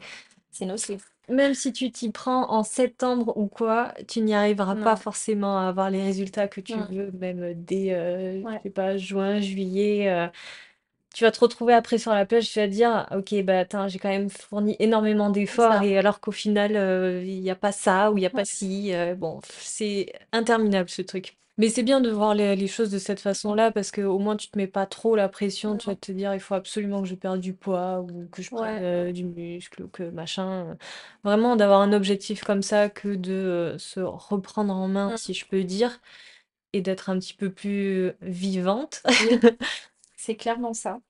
[0.50, 1.04] C'est nocif.
[1.28, 5.68] même si tu t'y prends en septembre ou quoi, tu n'y arriveras pas forcément à
[5.68, 8.60] avoir les résultats que tu veux, même dès, euh, je Ouais.
[8.62, 10.08] sais pas, juin, juillet.
[10.08, 10.28] euh,
[11.14, 13.88] tu vas te retrouver après sur la plage, tu vas te dire, ok, bah attends,
[13.88, 17.72] j'ai quand même fourni énormément d'efforts et alors qu'au final, euh, il n'y a pas
[17.72, 18.94] ça ou il n'y a pas ci.
[18.94, 21.38] euh, bon, c'est interminable ce truc.
[21.58, 24.36] Mais c'est bien de voir les, les choses de cette façon-là parce que au moins
[24.36, 27.08] tu te mets pas trop la pression, tu vas te dire, il faut absolument que
[27.08, 28.82] je perde du poids ou que je prenne Ouais.
[28.82, 30.76] euh, du muscle ou que machin.
[31.24, 35.16] Vraiment d'avoir un objectif comme ça que de euh, se reprendre en main, Mm.
[35.16, 36.00] si je peux dire,
[36.72, 39.02] et d'être un petit peu plus vivante.
[39.20, 39.38] Oui,
[40.16, 41.00] c'est clairement ça.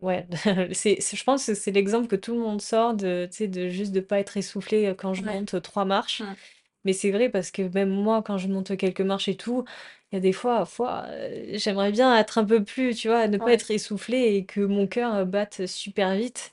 [0.00, 0.26] Ouais,
[0.74, 3.48] c'est, c'est- je pense que c'est l'exemple que tout le monde sort de, tu sais,
[3.48, 5.32] de juste de pas être essoufflé euh, quand je Ouais.
[5.34, 6.22] monte trois marches.
[6.22, 6.34] Mm.
[6.84, 9.64] Mais c'est vrai parce que même moi, quand je monte quelques marches et tout,
[10.10, 13.28] il y a des fois, fois, euh, j'aimerais bien être un peu plus, tu vois,
[13.28, 13.54] ne pas Ouais.
[13.54, 16.52] être essoufflé et que mon cœur euh, batte super vite.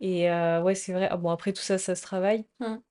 [0.00, 1.08] Et euh, ouais, c'est vrai.
[1.10, 2.44] Ah bon, après tout ça, ça se travaille.
[2.60, 2.82] Mm.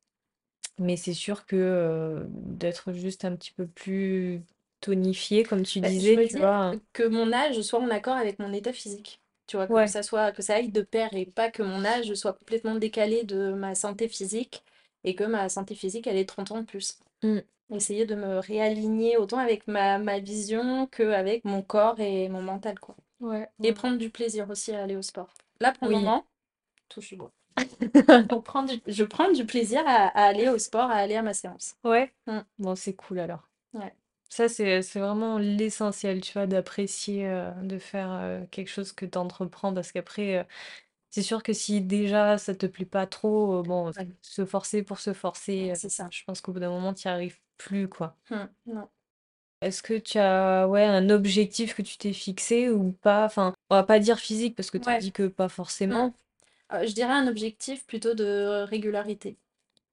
[0.80, 4.44] Mais c'est sûr que euh, d'être juste un petit peu plus
[4.82, 6.78] tonifié, comme tu Bah, je disais, me tu dis vois.
[6.94, 9.22] que mon âge soit en accord avec mon état physique.
[9.48, 9.88] Tu vois, que Ouais.
[9.88, 13.24] ça soit, que ça aille de pair et pas que mon âge soit complètement décalé
[13.24, 14.64] de ma santé physique
[15.06, 17.00] et que ma santé physique, elle ait 30 ans de plus.
[17.24, 17.42] Mm.
[17.72, 22.80] Essayer de me réaligner autant avec ma, ma vision qu'avec mon corps et mon mental,
[22.80, 22.96] quoi.
[23.20, 25.30] Ouais, Et prendre du plaisir aussi à aller au sport.
[25.62, 26.02] Là, pour le Oui.
[26.02, 26.26] moment,
[26.90, 27.32] touche du bois.
[28.30, 31.22] Pour prendre du- je prends du plaisir à, à aller au sport, à aller à
[31.24, 31.76] ma séance.
[31.84, 32.14] Ouais.
[32.28, 32.40] Mm.
[32.60, 33.48] Bon, c'est cool alors.
[33.74, 33.94] Ouais.
[34.30, 39.06] Ça, c'est c'est vraiment l'essentiel, tu vois, d'apprécier, euh, de faire euh, quelque chose que
[39.06, 40.44] tu entreprends, parce qu'après, euh,
[41.16, 44.84] c'est sûr que si déjà ça te plaît pas trop, euh, bon, Ouais, se forcer
[44.84, 46.10] pour se forcer, euh, c'est ça.
[46.12, 48.18] je pense qu'au bout d'un moment, tu n'y arrives plus, quoi.
[48.30, 48.50] Mm.
[48.66, 48.90] Non.
[49.62, 53.26] Est-ce que tu as, ouais, un objectif que tu t'es fixé ou pas?
[53.26, 55.00] Enfin, on va pas dire physique, parce que tu as Ouais.
[55.00, 56.14] dit que pas forcément.
[56.74, 59.38] Euh, je dirais un objectif plutôt de régularité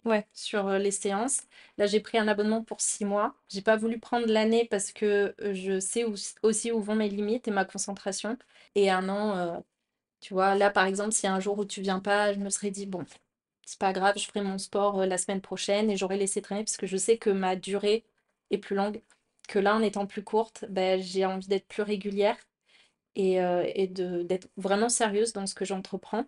[0.05, 0.27] Ouais.
[0.33, 1.43] sur les séances.
[1.79, 3.35] Là, j'ai pris un abonnement pour six mois.
[3.49, 7.47] J'ai pas voulu prendre l'année parce que je sais où- aussi où vont mes limites
[7.49, 8.37] et ma concentration.
[8.75, 9.63] Et un an,
[10.23, 12.71] tu vois, là, par exemple, a un jour où tu viens pas, je me serais
[12.71, 13.05] dit, bon,
[13.67, 16.65] c'est pas grave, je ferai mon sport euh, la semaine prochaine et j'aurais laissé traîner
[16.65, 18.05] parce que je sais que ma durée
[18.51, 19.03] est plus longue.
[19.49, 22.37] Que là, en étant plus courte, ben, j'ai envie d'être plus régulière
[23.17, 23.65] et, euh,
[24.25, 26.27] d'être vraiment sérieuse dans ce que j'entreprends.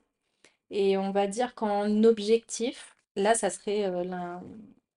[0.71, 4.05] Et on va dire qu'en objectif, là, ça serait euh,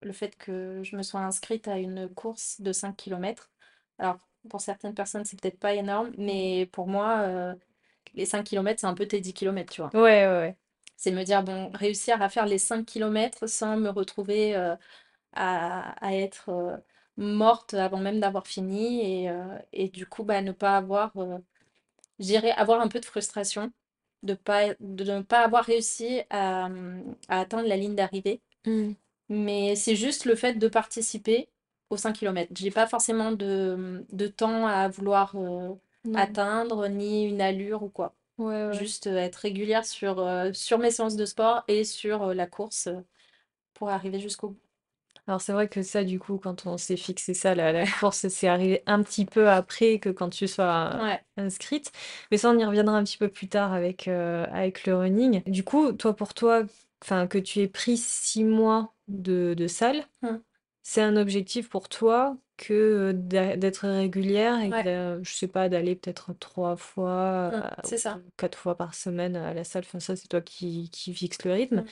[0.01, 3.51] le fait que je me sois inscrite à une course de 5 kilomètres.
[3.99, 7.55] Alors, pour certaines personnes, c'est peut-être pas énorme, mais pour moi,
[8.17, 9.93] les 5 kilomètres, c'est un peu tes 10 kilomètres, tu vois.
[9.93, 10.57] Ouais, ouais, ouais.
[10.97, 14.75] C'est me dire, bon, réussir à faire les 5 kilomètres sans me retrouver euh,
[15.33, 16.77] à, à être euh,
[17.17, 21.39] morte avant même d'avoir fini et, euh, et du coup, bah, ne pas avoir euh,
[22.19, 23.71] J'irais avoir un peu de frustration
[24.23, 26.65] de pas, de ne pas avoir réussi à,
[27.29, 28.41] à atteindre la ligne d'arrivée.
[28.65, 28.91] Hmm.
[29.29, 31.49] Mais c'est juste le fait de participer
[31.89, 32.53] aux 5 kilomètres.
[32.57, 35.75] J'ai pas forcément de, de temps à vouloir euh,
[36.13, 38.15] Atteindre, ni une allure ou quoi.
[38.37, 38.73] Ouais.
[38.73, 42.47] Juste euh, être régulière sur, euh, sur mes séances de sport et sur euh, la
[42.47, 42.89] course
[43.75, 44.61] pour arriver jusqu'au bout.
[45.27, 48.27] Alors c'est vrai que ça, du coup, quand on s'est fixé ça, la, la course,
[48.29, 51.25] c'est arrivé un petit peu après que quand tu sois Ouais.
[51.35, 51.91] inscrite.
[52.31, 55.43] Mais ça, on y reviendra un petit peu plus tard avec, euh, avec le running.
[55.45, 56.63] Du coup, toi, pour toi,
[57.03, 60.43] enfin, que tu aies pris six mois de, de salle, Hum.
[60.83, 64.83] c'est un objectif pour toi que d'a- d'être régulière et, Ouais.
[64.83, 68.21] de, je sais pas, d'aller peut-être trois fois euh, C'est ou ça.
[68.37, 69.83] quatre fois par semaine à la salle.
[69.85, 71.83] Enfin, ça, c'est toi qui, qui fixes le rythme.
[71.83, 71.91] Hum.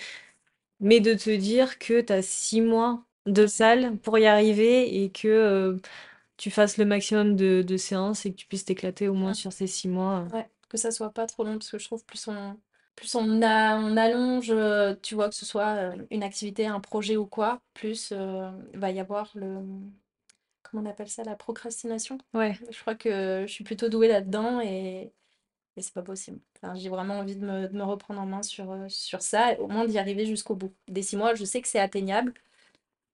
[0.80, 3.48] Mais de te dire que tu as six mois de Hum.
[3.48, 5.78] salle pour y arriver et que euh,
[6.38, 9.36] tu fasses le maximum de, de séances et que tu puisses t'éclater au moins Hum.
[9.36, 10.28] sur ces six mois.
[10.32, 12.60] Ouais, que ça soit pas trop long, parce que je trouve plus on,
[12.96, 16.80] plus on, a, on allonge, euh, tu vois, que ce soit euh, une activité, un
[16.80, 19.60] projet ou quoi, plus euh, va y avoir le,
[20.76, 22.18] comment on appelle ça, la procrastination.
[22.34, 25.14] Ouais, Je crois que je suis plutôt douée là-dedans et,
[25.78, 26.40] et c'est pas possible.
[26.58, 29.54] Enfin, j'ai vraiment envie de me, de me reprendre en main sur, euh, sur ça,
[29.54, 30.74] et au moins d'y arriver jusqu'au bout.
[30.88, 32.34] Des six mois, je sais que c'est atteignable,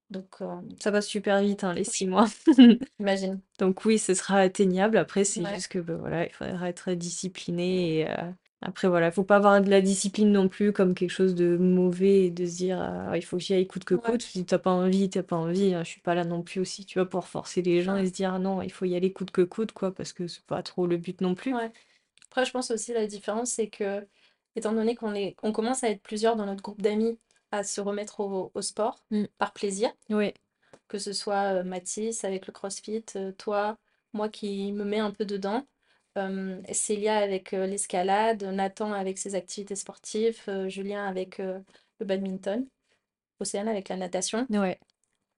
[0.10, 2.28] Donc, euh, Ça passe super vite, hein, les six mois.
[3.00, 3.42] j'imagine.
[3.60, 4.98] Donc oui, ce sera atteignable.
[4.98, 8.00] Après, c'est Ouais, juste que bah, voilà, il faudra être discipliné.
[8.00, 11.10] Et, euh, après, voilà, il faut pas avoir de la discipline non plus comme quelque
[11.10, 13.96] chose de mauvais et de se dire ah, il faut que j'y aille coûte que
[13.96, 14.22] ouais, coûte.
[14.22, 15.74] Si t'as pas envie, t'as pas envie.
[15.74, 18.06] hein, je suis pas là non plus aussi, tu vois, pour forcer les gens et
[18.06, 20.62] se dire non, il faut y aller coûte que coûte, quoi, parce que c'est pas
[20.64, 21.54] trop le but non plus.
[21.54, 21.72] ouais.
[22.28, 24.08] Après, je pense aussi la différence, c'est que,
[24.56, 27.20] étant donné qu'on est, on commence à être plusieurs dans notre groupe d'amis
[27.52, 29.28] à se remettre au, au sport Mm.
[29.38, 30.34] par plaisir, Ouais,
[30.90, 33.78] que ce soit euh, Mathis avec le CrossFit, euh, toi,
[34.14, 35.66] moi qui me mets un peu dedans,
[36.18, 42.68] euh, Célia avec euh, l'escalade, Nathan avec ses activités sportives, euh, Julien avec le badminton,
[43.40, 44.48] Océane avec la natation.
[44.50, 44.80] ouais,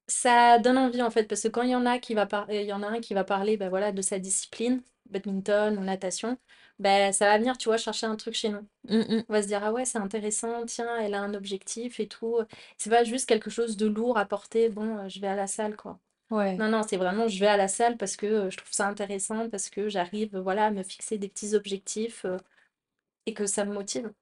[0.08, 2.52] Ça donne envie en fait, parce que quand il y en a qui va par-
[2.52, 5.82] il y en a un qui va parler ben voilà, de sa discipline, badminton ou
[5.82, 6.38] natation,
[6.80, 8.68] ben ça va venir, tu vois, chercher un truc chez nous.
[8.90, 9.24] Mm, mm.
[9.30, 12.40] On va se dire, ah ouais, c'est intéressant, tiens, elle a un objectif et tout.
[12.78, 15.76] C'est pas juste quelque chose de lourd à porter, bon, je vais à la salle,
[15.78, 16.00] quoi.
[16.38, 16.60] Ouais.
[16.60, 18.88] Non, non, c'est vraiment, je vais à la salle parce que euh, je trouve ça
[18.88, 22.38] intéressant, parce que j'arrive, voilà, à me fixer des petits objectifs euh,
[23.28, 24.13] et que ça me motive.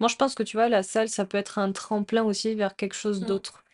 [0.00, 2.74] Moi, je pense que tu vois, la salle, ça peut être un tremplin aussi vers
[2.76, 3.26] quelque chose Mm.
[3.26, 3.64] d'autre.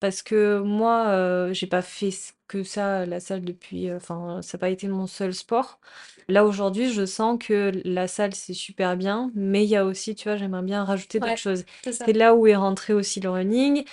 [0.00, 3.92] Parce que moi, euh, j'ai pas fait s- que ça, la salle, depuis.
[3.92, 5.80] Enfin, ça n'a pas été mon seul sport.
[6.28, 10.14] Là, aujourd'hui, je sens que la salle, c'est super bien, mais il y a aussi,
[10.16, 11.64] tu vois, j'aimerais bien rajouter d'autres Ouais, choses.
[11.90, 13.84] c'est là où est rentré aussi le running.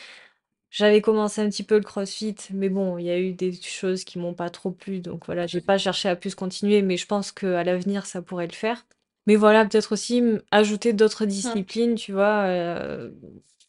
[0.77, 4.03] J'avais commencé un petit peu le CrossFit, mais bon, il y a eu des choses
[4.03, 7.07] qui m'ont pas trop plu, donc voilà, j'ai pas cherché à plus continuer, mais je
[7.07, 8.85] pense qu'à l'avenir, ça pourrait le faire.
[9.25, 11.27] Mais voilà, peut-être aussi ajouter d'autres Mm.
[11.29, 12.43] disciplines, tu vois.
[12.45, 13.09] euh,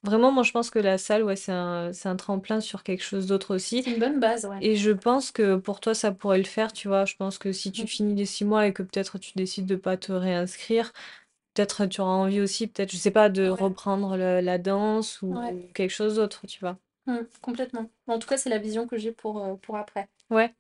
[0.04, 3.02] Vraiment, moi, je pense que la salle, ouais, c'est un, c'est un tremplin sur quelque
[3.02, 3.82] chose d'autre aussi.
[3.82, 4.58] C'est une bonne base, ouais.
[4.60, 7.04] Et je pense que pour toi, ça pourrait le faire, tu vois.
[7.06, 7.86] Je pense que si tu Mm.
[7.86, 10.92] finis les six mois et que peut-être tu décides de pas te réinscrire,
[11.54, 15.20] peut-être tu auras envie aussi, peut-être, je sais pas, de Ouais, reprendre le- la danse
[15.22, 15.52] ouais.
[15.52, 16.78] ou quelque chose d'autre, tu vois.
[17.08, 17.90] Mm, complètement.
[18.06, 20.08] En tout cas, c'est la vision que j'ai pour, euh, pour après.
[20.30, 20.54] Ouais,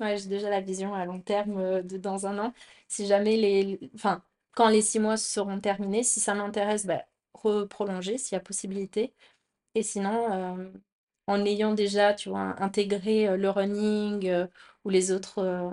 [0.00, 2.52] Ouais, j'ai déjà la vision à long terme euh, de dans un an.
[2.86, 3.80] Si jamais les...
[3.94, 4.22] Enfin,
[4.52, 9.12] quand les six mois seront terminés, si ça m'intéresse, bah, reprolonger s'il y a possibilité.
[9.74, 10.72] Et sinon, euh,
[11.28, 14.46] en ayant déjà, tu vois, intégré euh, le running euh,
[14.84, 15.72] ou les autres,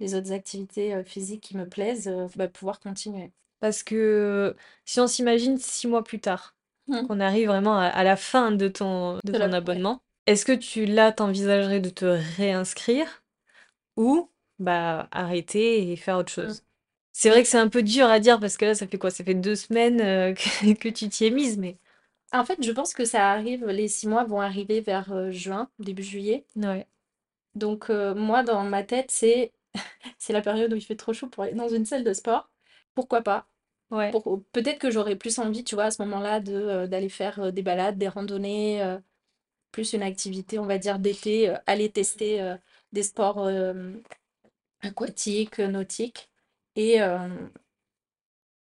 [0.00, 3.32] les autres activités euh, physiques qui me plaisent, euh, bah, pouvoir continuer.
[3.60, 6.55] parce que si on s'imagine six mois plus tard,
[6.88, 7.08] Mm.
[7.08, 11.12] qu'on arrive vraiment à, à la fin de ton, de abonnement, est-ce que tu, là,
[11.12, 12.04] t'envisagerais de te
[12.36, 13.24] réinscrire
[13.96, 16.54] ou bah arrêter et faire autre Mm.
[16.54, 16.62] chose?
[17.12, 19.10] C'est vrai que c'est un peu dur à dire parce que là, ça fait quoi?
[19.10, 21.78] Ça fait deux semaines euh, que, que tu t'y es mise, mais
[22.32, 25.68] En fait, je pense que ça arrive, les six mois vont arriver vers euh, juin,
[25.80, 26.46] début juillet.
[26.56, 26.86] ouais,
[27.56, 29.52] Donc euh, moi, dans ma tête, c'est
[30.18, 32.50] c'est la période où il fait trop chaud pour aller dans une salle de sport.
[32.94, 33.48] Pourquoi pas?
[33.90, 34.42] Ouais, Pour...
[34.52, 37.50] Peut-être que j'aurais plus envie, tu vois, à ce moment-là, de, euh, d'aller faire euh,
[37.50, 38.98] des balades, des randonnées, euh,
[39.72, 42.56] plus une activité, on va dire, d'été, euh, aller tester euh,
[42.92, 43.92] des sports euh,
[44.82, 46.30] aquatiques, euh, nautiques,
[46.76, 47.28] et, euh,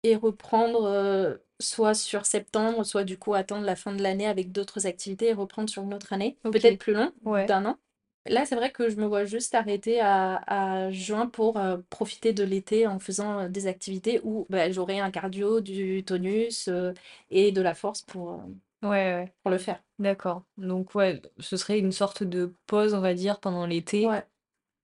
[0.03, 4.51] et reprendre euh, soit sur septembre, soit du coup attendre la fin de l'année avec
[4.51, 7.45] d'autres activités et reprendre sur une autre année, ok, peut-être plus long, ouais.
[7.45, 7.77] d'un an.
[8.25, 10.37] Là, c'est vrai que je me vois juste arrêter à,
[10.85, 14.99] à juin pour euh, profiter de l'été en faisant euh, des activités où bah, j'aurai
[15.01, 16.93] un cardio, du tonus euh,
[17.31, 18.37] et de la force pour, euh,
[18.81, 19.81] Ouais, ouais, pour le faire.
[19.99, 20.43] d'accord.
[20.57, 24.23] Donc ouais, ce serait une sorte de pause, on va dire, pendant l'été Ouais.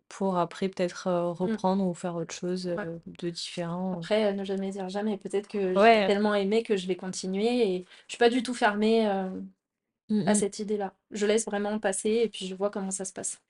[0.10, 2.88] pour après peut-être euh, mm, reprendre ou faire autre chose ouais.
[2.88, 4.02] euh, de différent.
[4.02, 5.18] Après, euh, ne jamais dire jamais.
[5.18, 8.54] Peut-être que Ouais, tellement aimer que je vais continuer et je suis pas du tout
[8.54, 9.30] fermée euh,
[10.10, 10.36] mm, à mm.
[10.36, 10.94] cette idée-là.
[11.12, 13.42] Je laisse vraiment passer et puis je vois comment ça se passe.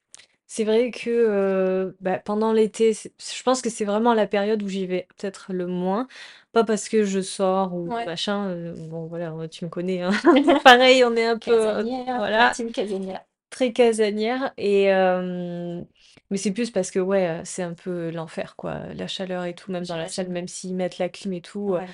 [0.48, 4.68] C'est vrai que euh, bah, pendant l'été, je pense que c'est vraiment la période où
[4.68, 6.08] j'y vais peut-être le moins.
[6.54, 8.06] Pas parce que je sors ou Ouais.
[8.06, 8.48] machin.
[8.50, 10.12] euh, bon, voilà, tu me connais, hein.
[10.64, 13.26] Pareil, on est un peu, euh, Casanière, voilà, casanière.
[13.50, 14.54] très casanière.
[14.58, 15.82] Et, euh,
[16.32, 18.94] mais c'est plus parce que, ouais, c'est un peu l'enfer, quoi.
[18.96, 21.76] La chaleur et tout, même dans la salle, même s'ils mettent la clim et tout.
[21.76, 21.88] Ouais.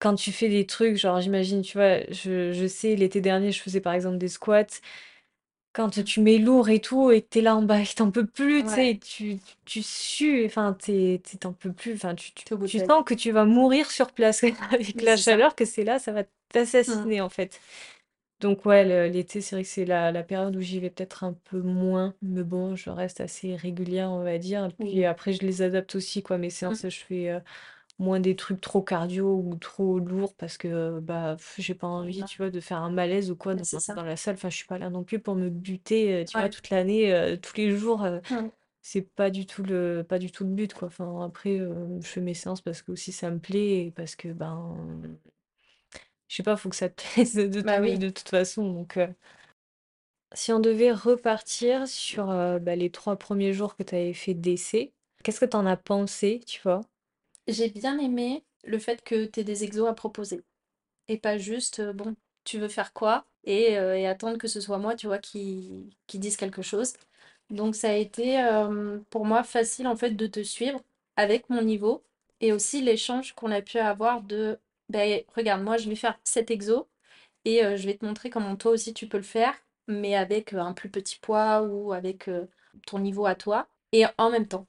[0.00, 3.60] Quand tu fais des trucs, genre, j'imagine, tu vois, je, je sais, l'été dernier, je
[3.62, 4.66] faisais par exemple des squats.
[5.72, 6.04] Quand Mm.
[6.04, 8.64] tu mets lourd et tout, et que t'es là en bas, et t'en peux plus,
[8.64, 8.92] tu sais, Ouais.
[8.92, 12.58] et tu, tu sues, enfin, t'es, t'es- t'en peux plus, enfin, tu, tu, T'es au
[12.58, 15.36] bout de tu ta sens que tu vas mourir sur place avec la c'est ça.
[15.36, 16.24] chaleur, que c'est là, ça va
[16.86, 17.08] Mm.
[17.08, 17.60] t'assassiner en fait.
[18.40, 21.24] Donc ouais, le- l'été, c'est vrai que c'est la, la période où j'y vais peut-être
[21.24, 24.66] un peu moins, mais bon, je reste assez régulière, on va dire.
[24.66, 25.06] Et puis Oui.
[25.06, 26.78] après, je les adapte aussi, quoi, mes Mm.
[26.78, 27.40] séances, je fais euh,
[27.98, 32.20] moins des trucs trop cardio ou trop lourds parce que bah pff, j'ai pas envie,
[32.20, 32.26] Non.
[32.26, 33.94] tu vois, de faire un malaise ou quoi dans, c'est ça.
[33.94, 34.34] dans la salle.
[34.36, 36.50] Enfin, je suis pas là non plus pour me buter, euh, tu vois, Ouais.
[36.50, 38.04] toute l'année, euh, tous les jours.
[38.04, 38.20] euh,
[38.82, 40.88] c'est pas du tout le pas du tout le but, quoi.
[40.88, 44.16] Enfin, après, euh, je fais mes séances parce que aussi ça me plaît et parce
[44.16, 44.76] que ben
[46.28, 47.98] je sais pas, faut que ça te plaise de, Bah tout- oui.
[47.98, 48.72] de toute façon.
[48.72, 49.06] Donc, euh,
[50.32, 54.32] Si on devait repartir sur euh, bah, les trois premiers jours que tu avais fait
[54.32, 56.80] d'essai, qu'est-ce que tu en as pensé, tu vois?
[57.48, 60.42] J'ai bien aimé le fait que tu aies des exos à proposer
[61.08, 63.26] et pas juste, euh, bon, tu veux faire quoi?
[63.44, 66.94] Et, euh, et attendre que ce soit moi, tu vois, qui, qui dise quelque chose.
[67.50, 70.80] Donc ça a été euh, pour moi facile en fait de te suivre
[71.16, 72.04] avec mon niveau
[72.40, 74.58] et aussi l'échange qu'on a pu avoir de,
[74.90, 76.88] ben regarde, moi je vais faire cet exo
[77.46, 79.54] et je vais te montrer comment toi aussi tu peux le faire,
[79.88, 82.30] mais avec un plus petit poids ou avec
[82.86, 84.66] ton niveau à toi et en même temps.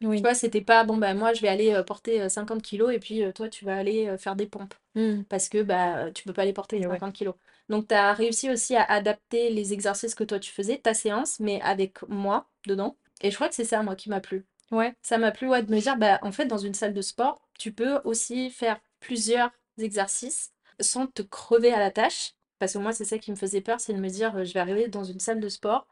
[0.00, 0.20] Tu Oui.
[0.20, 2.98] vois, c'était pas bon, bah moi je vais aller euh, porter euh, 50 kilos et
[2.98, 5.22] puis euh, toi tu vas aller euh, faire des pompes Hmm.
[5.28, 6.98] parce que bah tu peux pas les porter Et ouais.
[6.98, 7.34] 50 kilos.
[7.68, 11.40] Donc tu as réussi aussi à adapter les exercices que toi tu faisais, ta séance,
[11.40, 12.96] mais avec moi dedans.
[13.22, 14.46] Et je crois que c'est ça, moi, qui m'a plu.
[14.70, 14.94] Ouais.
[15.02, 17.40] Ça m'a plu, ouais, de me dire, bah en fait, dans une salle de sport,
[17.58, 22.32] tu peux aussi faire plusieurs exercices sans te crever à la tâche.
[22.58, 24.52] Parce que moi, c'est ça qui me faisait peur, c'est de me dire, euh, je
[24.54, 25.86] vais arriver dans une salle de sport,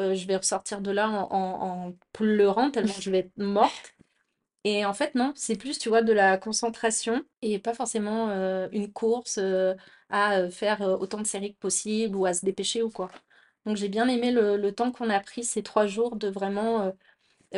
[0.00, 3.94] euh, je vais ressortir de là en, en en pleurant tellement je vais être morte.
[4.64, 8.68] Et en fait, non, c'est plus, tu vois, de la concentration et pas forcément euh,
[8.72, 9.74] une course euh,
[10.10, 13.10] à faire autant de séries que possible ou à se dépêcher ou quoi.
[13.66, 16.92] Donc j'ai bien aimé le, le temps qu'on a pris ces trois jours de vraiment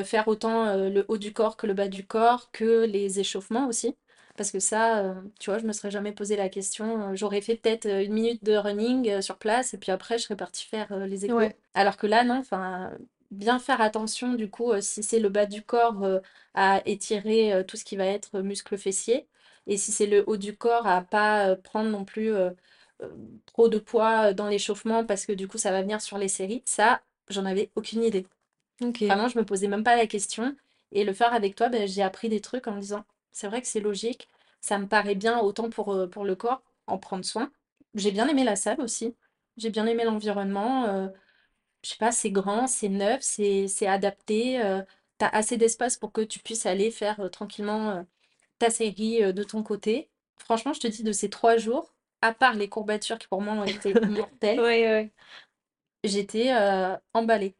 [0.04, 3.96] faire autant le haut du corps que le bas du corps, que les échauffements aussi.
[4.40, 7.10] Parce que ça, euh, tu vois, je me serais jamais posé la question.
[7.10, 10.22] Euh, J'aurais fait peut-être euh, une minute de running sur place et puis après, je
[10.22, 11.30] serais partie faire les.
[11.30, 11.54] Ouais.
[11.74, 12.90] Alors que là, non, enfin,
[13.30, 16.08] bien faire attention, du coup, si c'est le bas du corps,
[16.54, 19.26] à étirer tout ce qui va être muscle fessier.
[19.66, 22.32] Et si c'est le haut du corps, à pas prendre non plus
[23.44, 26.62] trop de poids dans l'échauffement parce que du coup, ça va venir sur les séries.
[26.64, 28.26] Ça, j'en avais aucune idée.
[28.80, 30.56] Vraiment, je me posais même pas la question.
[30.92, 33.60] Et le faire avec toi, ben, j'ai appris des trucs en me disant, c'est vrai
[33.62, 34.28] que c'est logique,
[34.60, 37.50] ça me paraît bien autant pour, euh, pour le corps, en prendre soin.
[37.94, 39.16] J'ai bien aimé la salle aussi.
[39.56, 40.84] J'ai bien aimé l'environnement.
[40.86, 41.08] euh,
[41.84, 44.62] je sais pas, c'est grand, c'est neuf, c'est c'est adapté.
[44.62, 44.82] euh,
[45.18, 48.02] t'as assez d'espace pour que tu puisses aller faire euh, tranquillement euh,
[48.58, 50.10] ta série euh, de ton côté.
[50.38, 53.54] Franchement, je te dis, de ces trois jours, à part les courbatures qui pour moi
[53.54, 55.12] ont été mortelles, Ouais, ouais.
[56.04, 57.56] j'étais euh, emballée.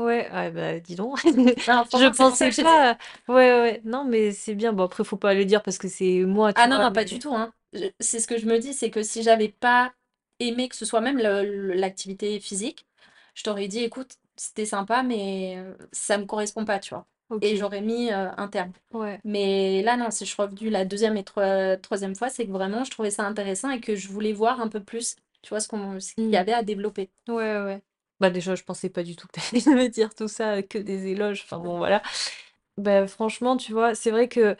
[0.00, 1.18] Ouais, ah bah dis donc.
[1.66, 2.80] Non, Je franchement, c'est pour ça pensais que je te dis.
[2.80, 2.96] pas.
[3.28, 3.82] Ouais, ouais.
[3.84, 4.72] Non, mais c'est bien.
[4.72, 6.80] Bon, après, faut pas le dire parce que c'est moi, tu Ah non, vois.
[6.80, 7.52] non, pas du Mais tout, hein.
[7.72, 9.94] Je- C'est ce que je me dis, c'est que si j'avais pas
[10.40, 12.86] aimé que ce soit même le- le- l'activité physique,
[13.34, 17.06] je t'aurais dit, écoute, c'était sympa, mais euh, ça me correspond pas, tu vois.
[17.40, 17.56] Et ok.
[17.56, 18.72] j'aurais mis euh, un terme.
[18.92, 19.22] Ouais.
[19.24, 22.52] Mais là, non, si je suis revenue la deuxième et troi- troisième fois, c'est que
[22.52, 25.60] vraiment, je trouvais ça intéressant et que je voulais voir un peu plus, tu vois,
[25.60, 26.38] ce qu'on, ce qu'il y Hmm.
[26.38, 27.10] avait à développer.
[27.28, 27.34] Ouais,
[27.64, 27.82] ouais.
[28.20, 31.06] Bah déjà, je pensais pas du tout que t'allais me dire tout ça, que des
[31.08, 31.42] éloges.
[31.44, 32.02] Enfin bon, voilà.
[32.78, 34.56] Bah franchement, tu vois, c'est vrai que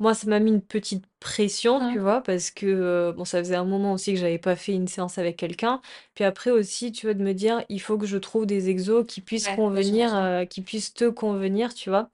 [0.00, 3.56] moi, ça m'a mis une petite pression, tu vois, parce que euh, bon, ça faisait
[3.56, 5.80] un moment aussi que j'avais pas fait une séance avec quelqu'un.
[6.14, 9.06] Puis après aussi, tu vois, de me dire, il faut que je trouve des exos
[9.08, 12.10] qui puissent Ouais, convenir, euh, qui puissent te convenir, tu vois.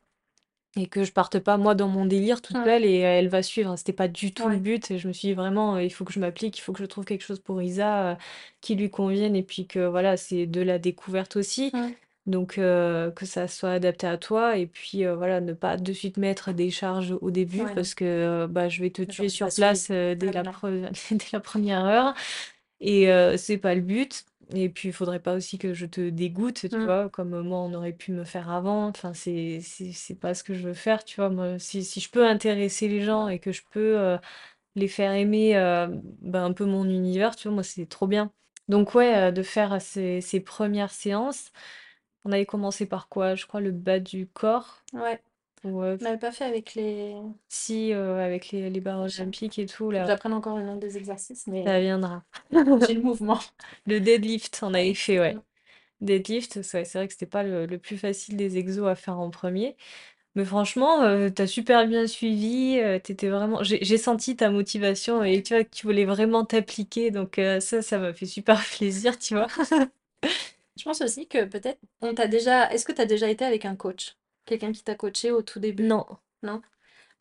[0.79, 3.29] Et que je parte pas moi dans mon délire toute Hum, seule et euh, elle
[3.29, 3.77] va suivre.
[3.77, 4.61] C'était pas du tout le ouais.
[4.61, 4.91] but.
[4.93, 6.79] Et je me suis dit vraiment, euh, il faut que je m'applique, il faut que
[6.81, 8.17] je trouve quelque chose pour Isa euh,
[8.61, 9.35] qui lui convienne.
[9.35, 11.73] Et puis que voilà, c'est de la découverte aussi.
[12.27, 14.57] Donc que ça soit adapté à toi.
[14.59, 17.95] Et puis voilà, ne pas de suite mettre des charges au début ouais, non, parce
[17.95, 19.85] que bah, je vais te tuer j'aurais pas sur suivi.
[19.85, 20.53] place dès la, non.
[20.53, 22.15] pre- dès la première heure.
[22.81, 24.25] Et euh, c'est pas le but.
[24.55, 27.59] Et puis, il faudrait pas aussi que je te dégoûte, tu Hum, vois, comme moi,
[27.59, 28.87] on aurait pu me faire avant.
[28.89, 31.29] Enfin, c'est, c'est, c'est pas ce que je veux faire, tu vois.
[31.31, 34.19] Moi, si, si je peux intéresser les gens et que je peux
[34.77, 35.55] les faire aimer
[36.23, 38.33] ben, un peu mon univers, tu vois, moi, c'est trop bien.
[38.69, 41.53] Donc, ouais, de faire ces, ces premières séances,
[42.25, 43.35] on avait commencé par quoi?
[43.37, 44.83] Je crois le bas du corps.
[44.93, 45.21] ouais.
[45.65, 47.15] Ouais, On pas fait avec les...
[47.49, 50.57] si, euh, avec les, les barres J'ai- olympiques et tout, Faut que là, j'apprenne encore
[50.59, 52.25] le nom des exercices, ça mais viendra.
[52.81, 53.41] j'ai le mouvement.
[53.87, 55.37] Le deadlift, on avait fait, ouais.
[56.01, 59.19] Deadlift, c'est c'est vrai que c'était pas le, le plus facile des exos à faire
[59.21, 59.77] en premier.
[60.37, 62.79] Mais franchement, euh, t'as super bien suivi.
[62.81, 63.63] euh, t'étais vraiment.
[63.65, 67.11] J'ai j'ai senti ta motivation et tu vois que tu voulais vraiment t'appliquer.
[67.13, 69.49] Donc ça, ça m'a fait super plaisir, tu vois.
[70.79, 72.73] Je pense aussi que peut-être on t'a déjà.
[72.73, 74.17] Est-ce que tu as déjà été avec un coach?
[74.49, 75.85] Quelqu'un qui t'a coaché au tout début?
[75.85, 76.07] Non.
[76.43, 76.63] Non?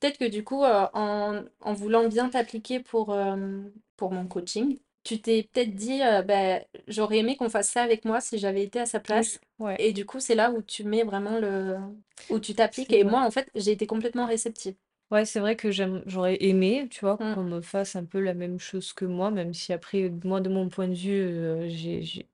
[0.02, 3.62] Peut-être que du coup, euh, en, en voulant bien t'appliquer pour, euh,
[3.98, 8.06] pour mon coaching, tu t'es peut-être dit, euh, bah, j'aurais aimé qu'on fasse ça avec
[8.06, 9.40] moi si j'avais été à sa Oui, place.
[9.60, 9.80] ouais.
[9.80, 11.78] Et du coup, c'est là où tu mets vraiment le...
[12.30, 12.94] où tu t'appliques.
[12.94, 13.06] Et vrai.
[13.06, 14.76] moi, en fait, j'ai été complètement réceptive.
[15.10, 17.34] Ouais, c'est vrai que j'aurais aimé, tu vois, Mm.
[17.34, 20.50] qu'on me fasse un peu la même chose que moi, même si après, moi, de
[20.50, 22.28] mon point de vue, j'ai-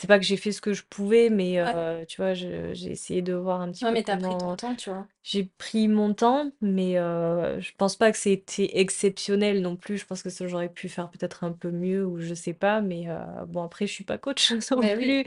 [0.00, 2.90] c'est pas que j'ai fait ce que je pouvais, mais heu, tu vois, je j'ai
[2.92, 5.06] essayé de voir un petit Ouais, peu mais t'as pris ton comment temps, tu vois.
[5.22, 9.98] j'ai pris mon temps, mais heu, je pense pas que c'était exceptionnel non plus.
[9.98, 12.80] Je pense que ça, j'aurais pu faire peut-être un peu mieux ou je sais pas,
[12.82, 15.20] mais heu, bon après je suis pas coach non oui.
[15.22, 15.24] plus,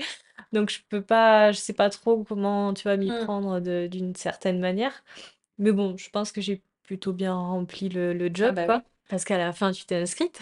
[0.54, 3.14] donc je peux pas je sais pas trop comment, tu vois, m'y Mmh.
[3.14, 5.04] prendre de d'une certaine manière.
[5.60, 8.84] Mais bon, je pense que j'ai plutôt bien rempli le le Ah job, bah quoi,
[8.84, 10.40] oui, parce qu'à la fin tu t'es inscrite.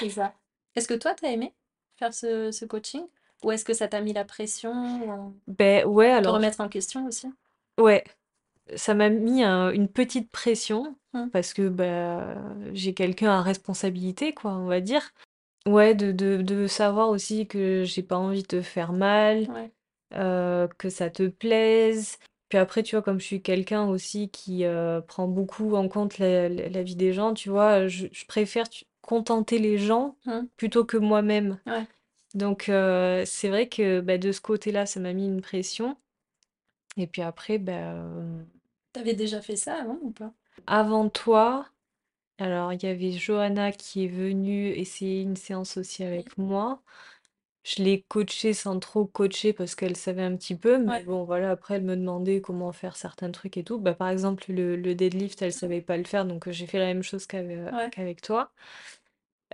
[0.00, 0.34] c'est ça.
[0.74, 1.54] Est-ce que toi, t'as aimé
[1.96, 3.06] faire ce, ce coaching?
[3.42, 4.72] Ou est-ce que ça t'a mis la pression?
[5.10, 7.28] euh, Beh, ouais, Te alors remettre en question aussi?
[7.80, 8.04] ouais,
[8.76, 11.28] ça m'a mis un une petite pression Mmh.
[11.32, 12.36] parce que, bah,
[12.74, 15.12] j'ai quelqu'un à responsabilité, quoi, on va dire.
[15.66, 19.72] Ouais, de de de savoir aussi que j'ai pas envie de te faire mal, Ouais.
[20.16, 22.18] heu, que ça te plaise.
[22.50, 26.18] Puis après, tu vois, comme je suis quelqu'un aussi qui, heu, prend beaucoup en compte
[26.18, 30.16] la la la vie des gens, tu vois, je je préfère tu contenter les gens
[30.26, 30.46] Mmh.
[30.56, 31.58] plutôt que moi-même.
[31.66, 31.86] Ouais.
[32.34, 35.96] Donc heu, c'est vrai que, bah, de ce côté-là, ça m'a mis une pression
[36.98, 37.94] et puis après, bah,
[39.16, 40.34] déjà fait ça avant ou pas?
[40.66, 41.66] avant toi,
[42.38, 46.24] alors il y avait Johanna qui est venue essayer une séance aussi Oui.
[46.24, 46.82] avec moi.
[47.64, 51.04] Je l'ai coachée sans trop coacher parce qu'elle savait un petit peu, mais Ouais.
[51.04, 53.78] bon, voilà, après, elle me demandait comment faire certains trucs et tout.
[53.78, 55.54] Bah, par exemple, le, le deadlift, elle Mmh.
[55.54, 57.90] savait pas le faire, donc j'ai fait la même chose qu'ave- Ouais.
[57.90, 58.52] qu'avec toi.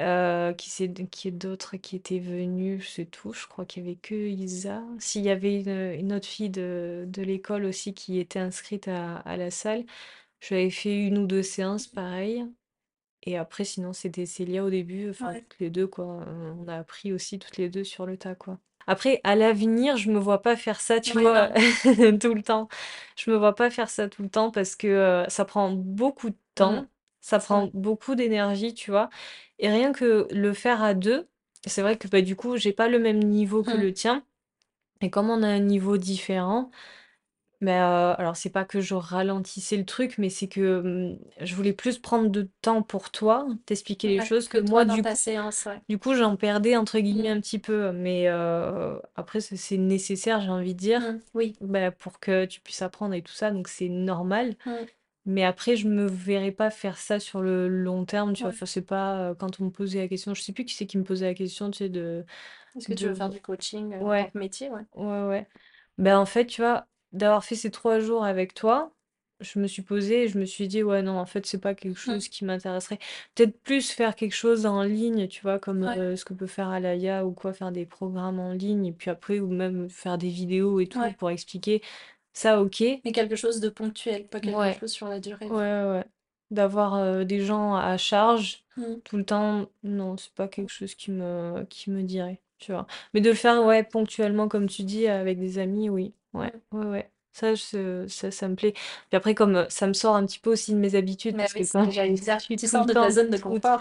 [0.01, 3.33] Euh, qui c'est qui est d'autres qui étaient venus, c'est tout.
[3.33, 4.83] Je crois qu'il y avait que Isa.
[4.99, 5.71] S'il y avait une,
[6.01, 9.85] une autre fille de, de l'école aussi qui était inscrite à, à la salle,
[10.41, 12.45] je lui avais fait une ou deux séances pareil.
[13.25, 15.45] Et après, sinon, c'était Célia au début, enfin, Ouais.
[15.49, 16.07] toutes les deux, quoi.
[16.29, 18.61] On a appris aussi toutes les deux sur le tas, quoi.
[18.87, 21.55] Après, à l'avenir, je me vois pas faire ça, tu Ouais, vois, non.
[22.21, 22.69] tout le temps.
[23.17, 26.29] Je me vois pas faire ça tout le temps parce que euh, ça prend beaucoup
[26.31, 26.81] de Mmh.
[26.81, 26.89] temps,
[27.25, 29.11] ça prend beaucoup d'énergie, tu vois.
[29.59, 31.29] Et rien que le faire à deux,
[31.67, 33.79] c'est vrai que bah, du coup, j'ai pas le même niveau que Mmh.
[33.79, 34.25] le tien.
[35.03, 36.71] Et comme on a un niveau différent,
[37.61, 41.55] mais heu, alors c'est pas que je ralentissais le truc, mais c'est que, mmh, je
[41.55, 44.23] voulais plus prendre de temps pour toi, t'expliquer les Ouais.
[44.23, 45.83] choses Que que moi toi dans du ta coup séance, ouais.
[45.89, 47.31] du coup j'en «perdais» entre guillemets Mmh.
[47.31, 51.23] un petit peu, mais heu, après c'est c'est nécessaire j'ai envie de dire, Mmh.
[51.35, 51.57] Oui.
[51.61, 54.57] bah, pour que tu puisses apprendre et tout ça, donc c'est normal.
[54.67, 54.89] Mmh.
[55.27, 58.49] Mais après je me verrais pas faire ça sur le long terme, tu vois?
[58.49, 58.55] Ouais.
[58.55, 60.87] Enfin c'est pas, heu, quand on me posait la question je sais plus qui c'est
[60.87, 62.25] qui me posait la question, tu sais de
[62.77, 64.31] Est-ce que tu veux de faire du coaching euh, en tant ouais.
[64.31, 64.71] que métier?
[64.71, 64.87] Ouais.
[64.95, 65.49] Ouais, ouais.
[65.99, 68.95] Ben, en fait, tu vois, d'avoir fait ces 3 jours avec toi,
[69.41, 71.75] je me suis posée et je me suis dit: «Ouais, non, en fait, c'est pas
[71.75, 72.21] quelque Mmh.
[72.21, 72.99] chose qui m'intéresserait».
[73.35, 75.59] Peut-être plus faire quelque chose en ligne, tu vois?
[75.59, 75.99] Comme, Ouais.
[75.99, 79.11] heu, ce que peut faire Alaya ou quoi, faire des programmes en ligne et puis
[79.11, 81.17] après ou même faire des vidéos et tout Ouais.
[81.19, 81.83] pour expliquer.
[82.35, 82.83] Ça, OK.
[83.05, 84.79] Mais quelque chose de ponctuel, pas quelque Ouais.
[84.79, 85.47] chose sur la durée.
[85.49, 86.05] Ouais, Ouais.
[86.51, 88.95] D'avoir, heu, des gens à charge Mmh.
[89.05, 92.87] tout le temps, non, c'est pas quelque chose qui me qui me dirait, tu vois?
[93.15, 96.13] Mais de le faire, ouais, ponctuellement comme tu dis, avec des amis, oui.
[96.33, 96.81] Ouais, Mmh.
[96.81, 97.11] ouais, ouais.
[97.33, 98.73] Ça, je ça ça me plaît.
[98.73, 101.43] Puis après comme, heu, ça me sort un petit peu aussi de mes habitudes Mais
[101.43, 103.79] parce oui, quand que Tu sors de ta zone de confort.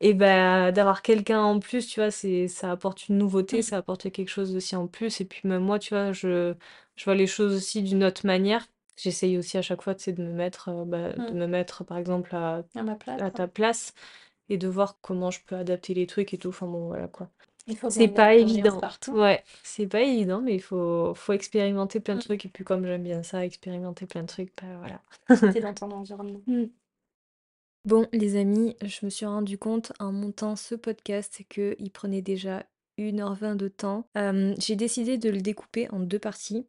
[0.00, 3.62] Et bah, d'avoir quelqu'un en plus, tu vois, c'est ça apporte une nouveauté, Mmh.
[3.62, 6.54] ça apporte quelque chose aussi en plus et puis même moi, tu vois, je
[6.96, 8.66] je vois les choses aussi d'une autre manière.
[8.96, 11.34] J'essaye aussi à chaque fois, tu sais, de me mettre, heu, bah, de Mmh.
[11.34, 13.22] me mettre, par exemple, à À ma place.
[13.22, 13.40] à ouais.
[13.40, 13.94] ta place
[14.50, 16.48] et de voir comment je peux adapter les trucs et tout.
[16.50, 17.30] Enfin bon, voilà, quoi.
[17.66, 18.80] Il faut C'est bien de pas évident.
[18.80, 19.12] partout.
[19.12, 22.20] Ouais, c'est pas évident, mais il faut faut expérimenter plein de Mmh.
[22.20, 25.02] trucs et puis comme j'aime bien ça, expérimenter plein de trucs, bah, voilà.
[25.60, 26.42] Dans ton environnement.
[27.86, 32.66] Bon, les amis, je me suis rendu compte en montant ce podcast qu'il prenait déjà
[32.98, 34.06] une heure vingt de temps.
[34.58, 36.66] J'ai décidé de le découper en deux parties.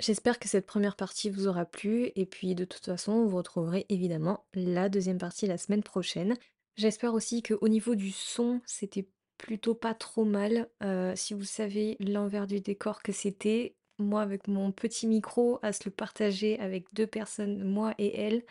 [0.00, 3.84] J'espère que cette première partie vous aura plu et puis de toute façon, vous retrouverez
[3.90, 6.34] évidemment la deuxième partie la semaine prochaine.
[6.76, 9.06] J'espère aussi qu'au niveau du son, c'était
[9.36, 10.70] plutôt pas trop mal.
[11.14, 15.82] Si vous savez l'envers du décor que c'était, moi avec mon petit micro à se
[15.84, 18.42] le partager avec deux personnes, moi et elle,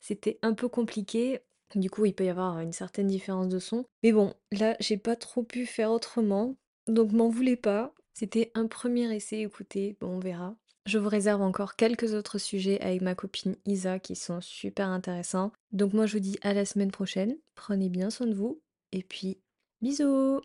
[0.00, 1.40] c'était un peu compliqué.
[1.74, 3.84] Du coup, il peut y avoir une certaine différence de son.
[4.02, 6.56] Mais bon, là, j'ai pas trop pu faire autrement.
[6.86, 7.94] Donc m'en voulez pas.
[8.14, 10.56] C'était un premier essai, écoutez, bon, on verra.
[10.86, 15.52] Je vous réserve encore quelques autres sujets avec ma copine Isa qui sont super intéressants.
[15.70, 17.36] Donc moi, je vous dis à la semaine prochaine.
[17.54, 18.60] Prenez bien soin de vous.
[18.92, 19.38] Et puis,
[19.82, 20.40] bisous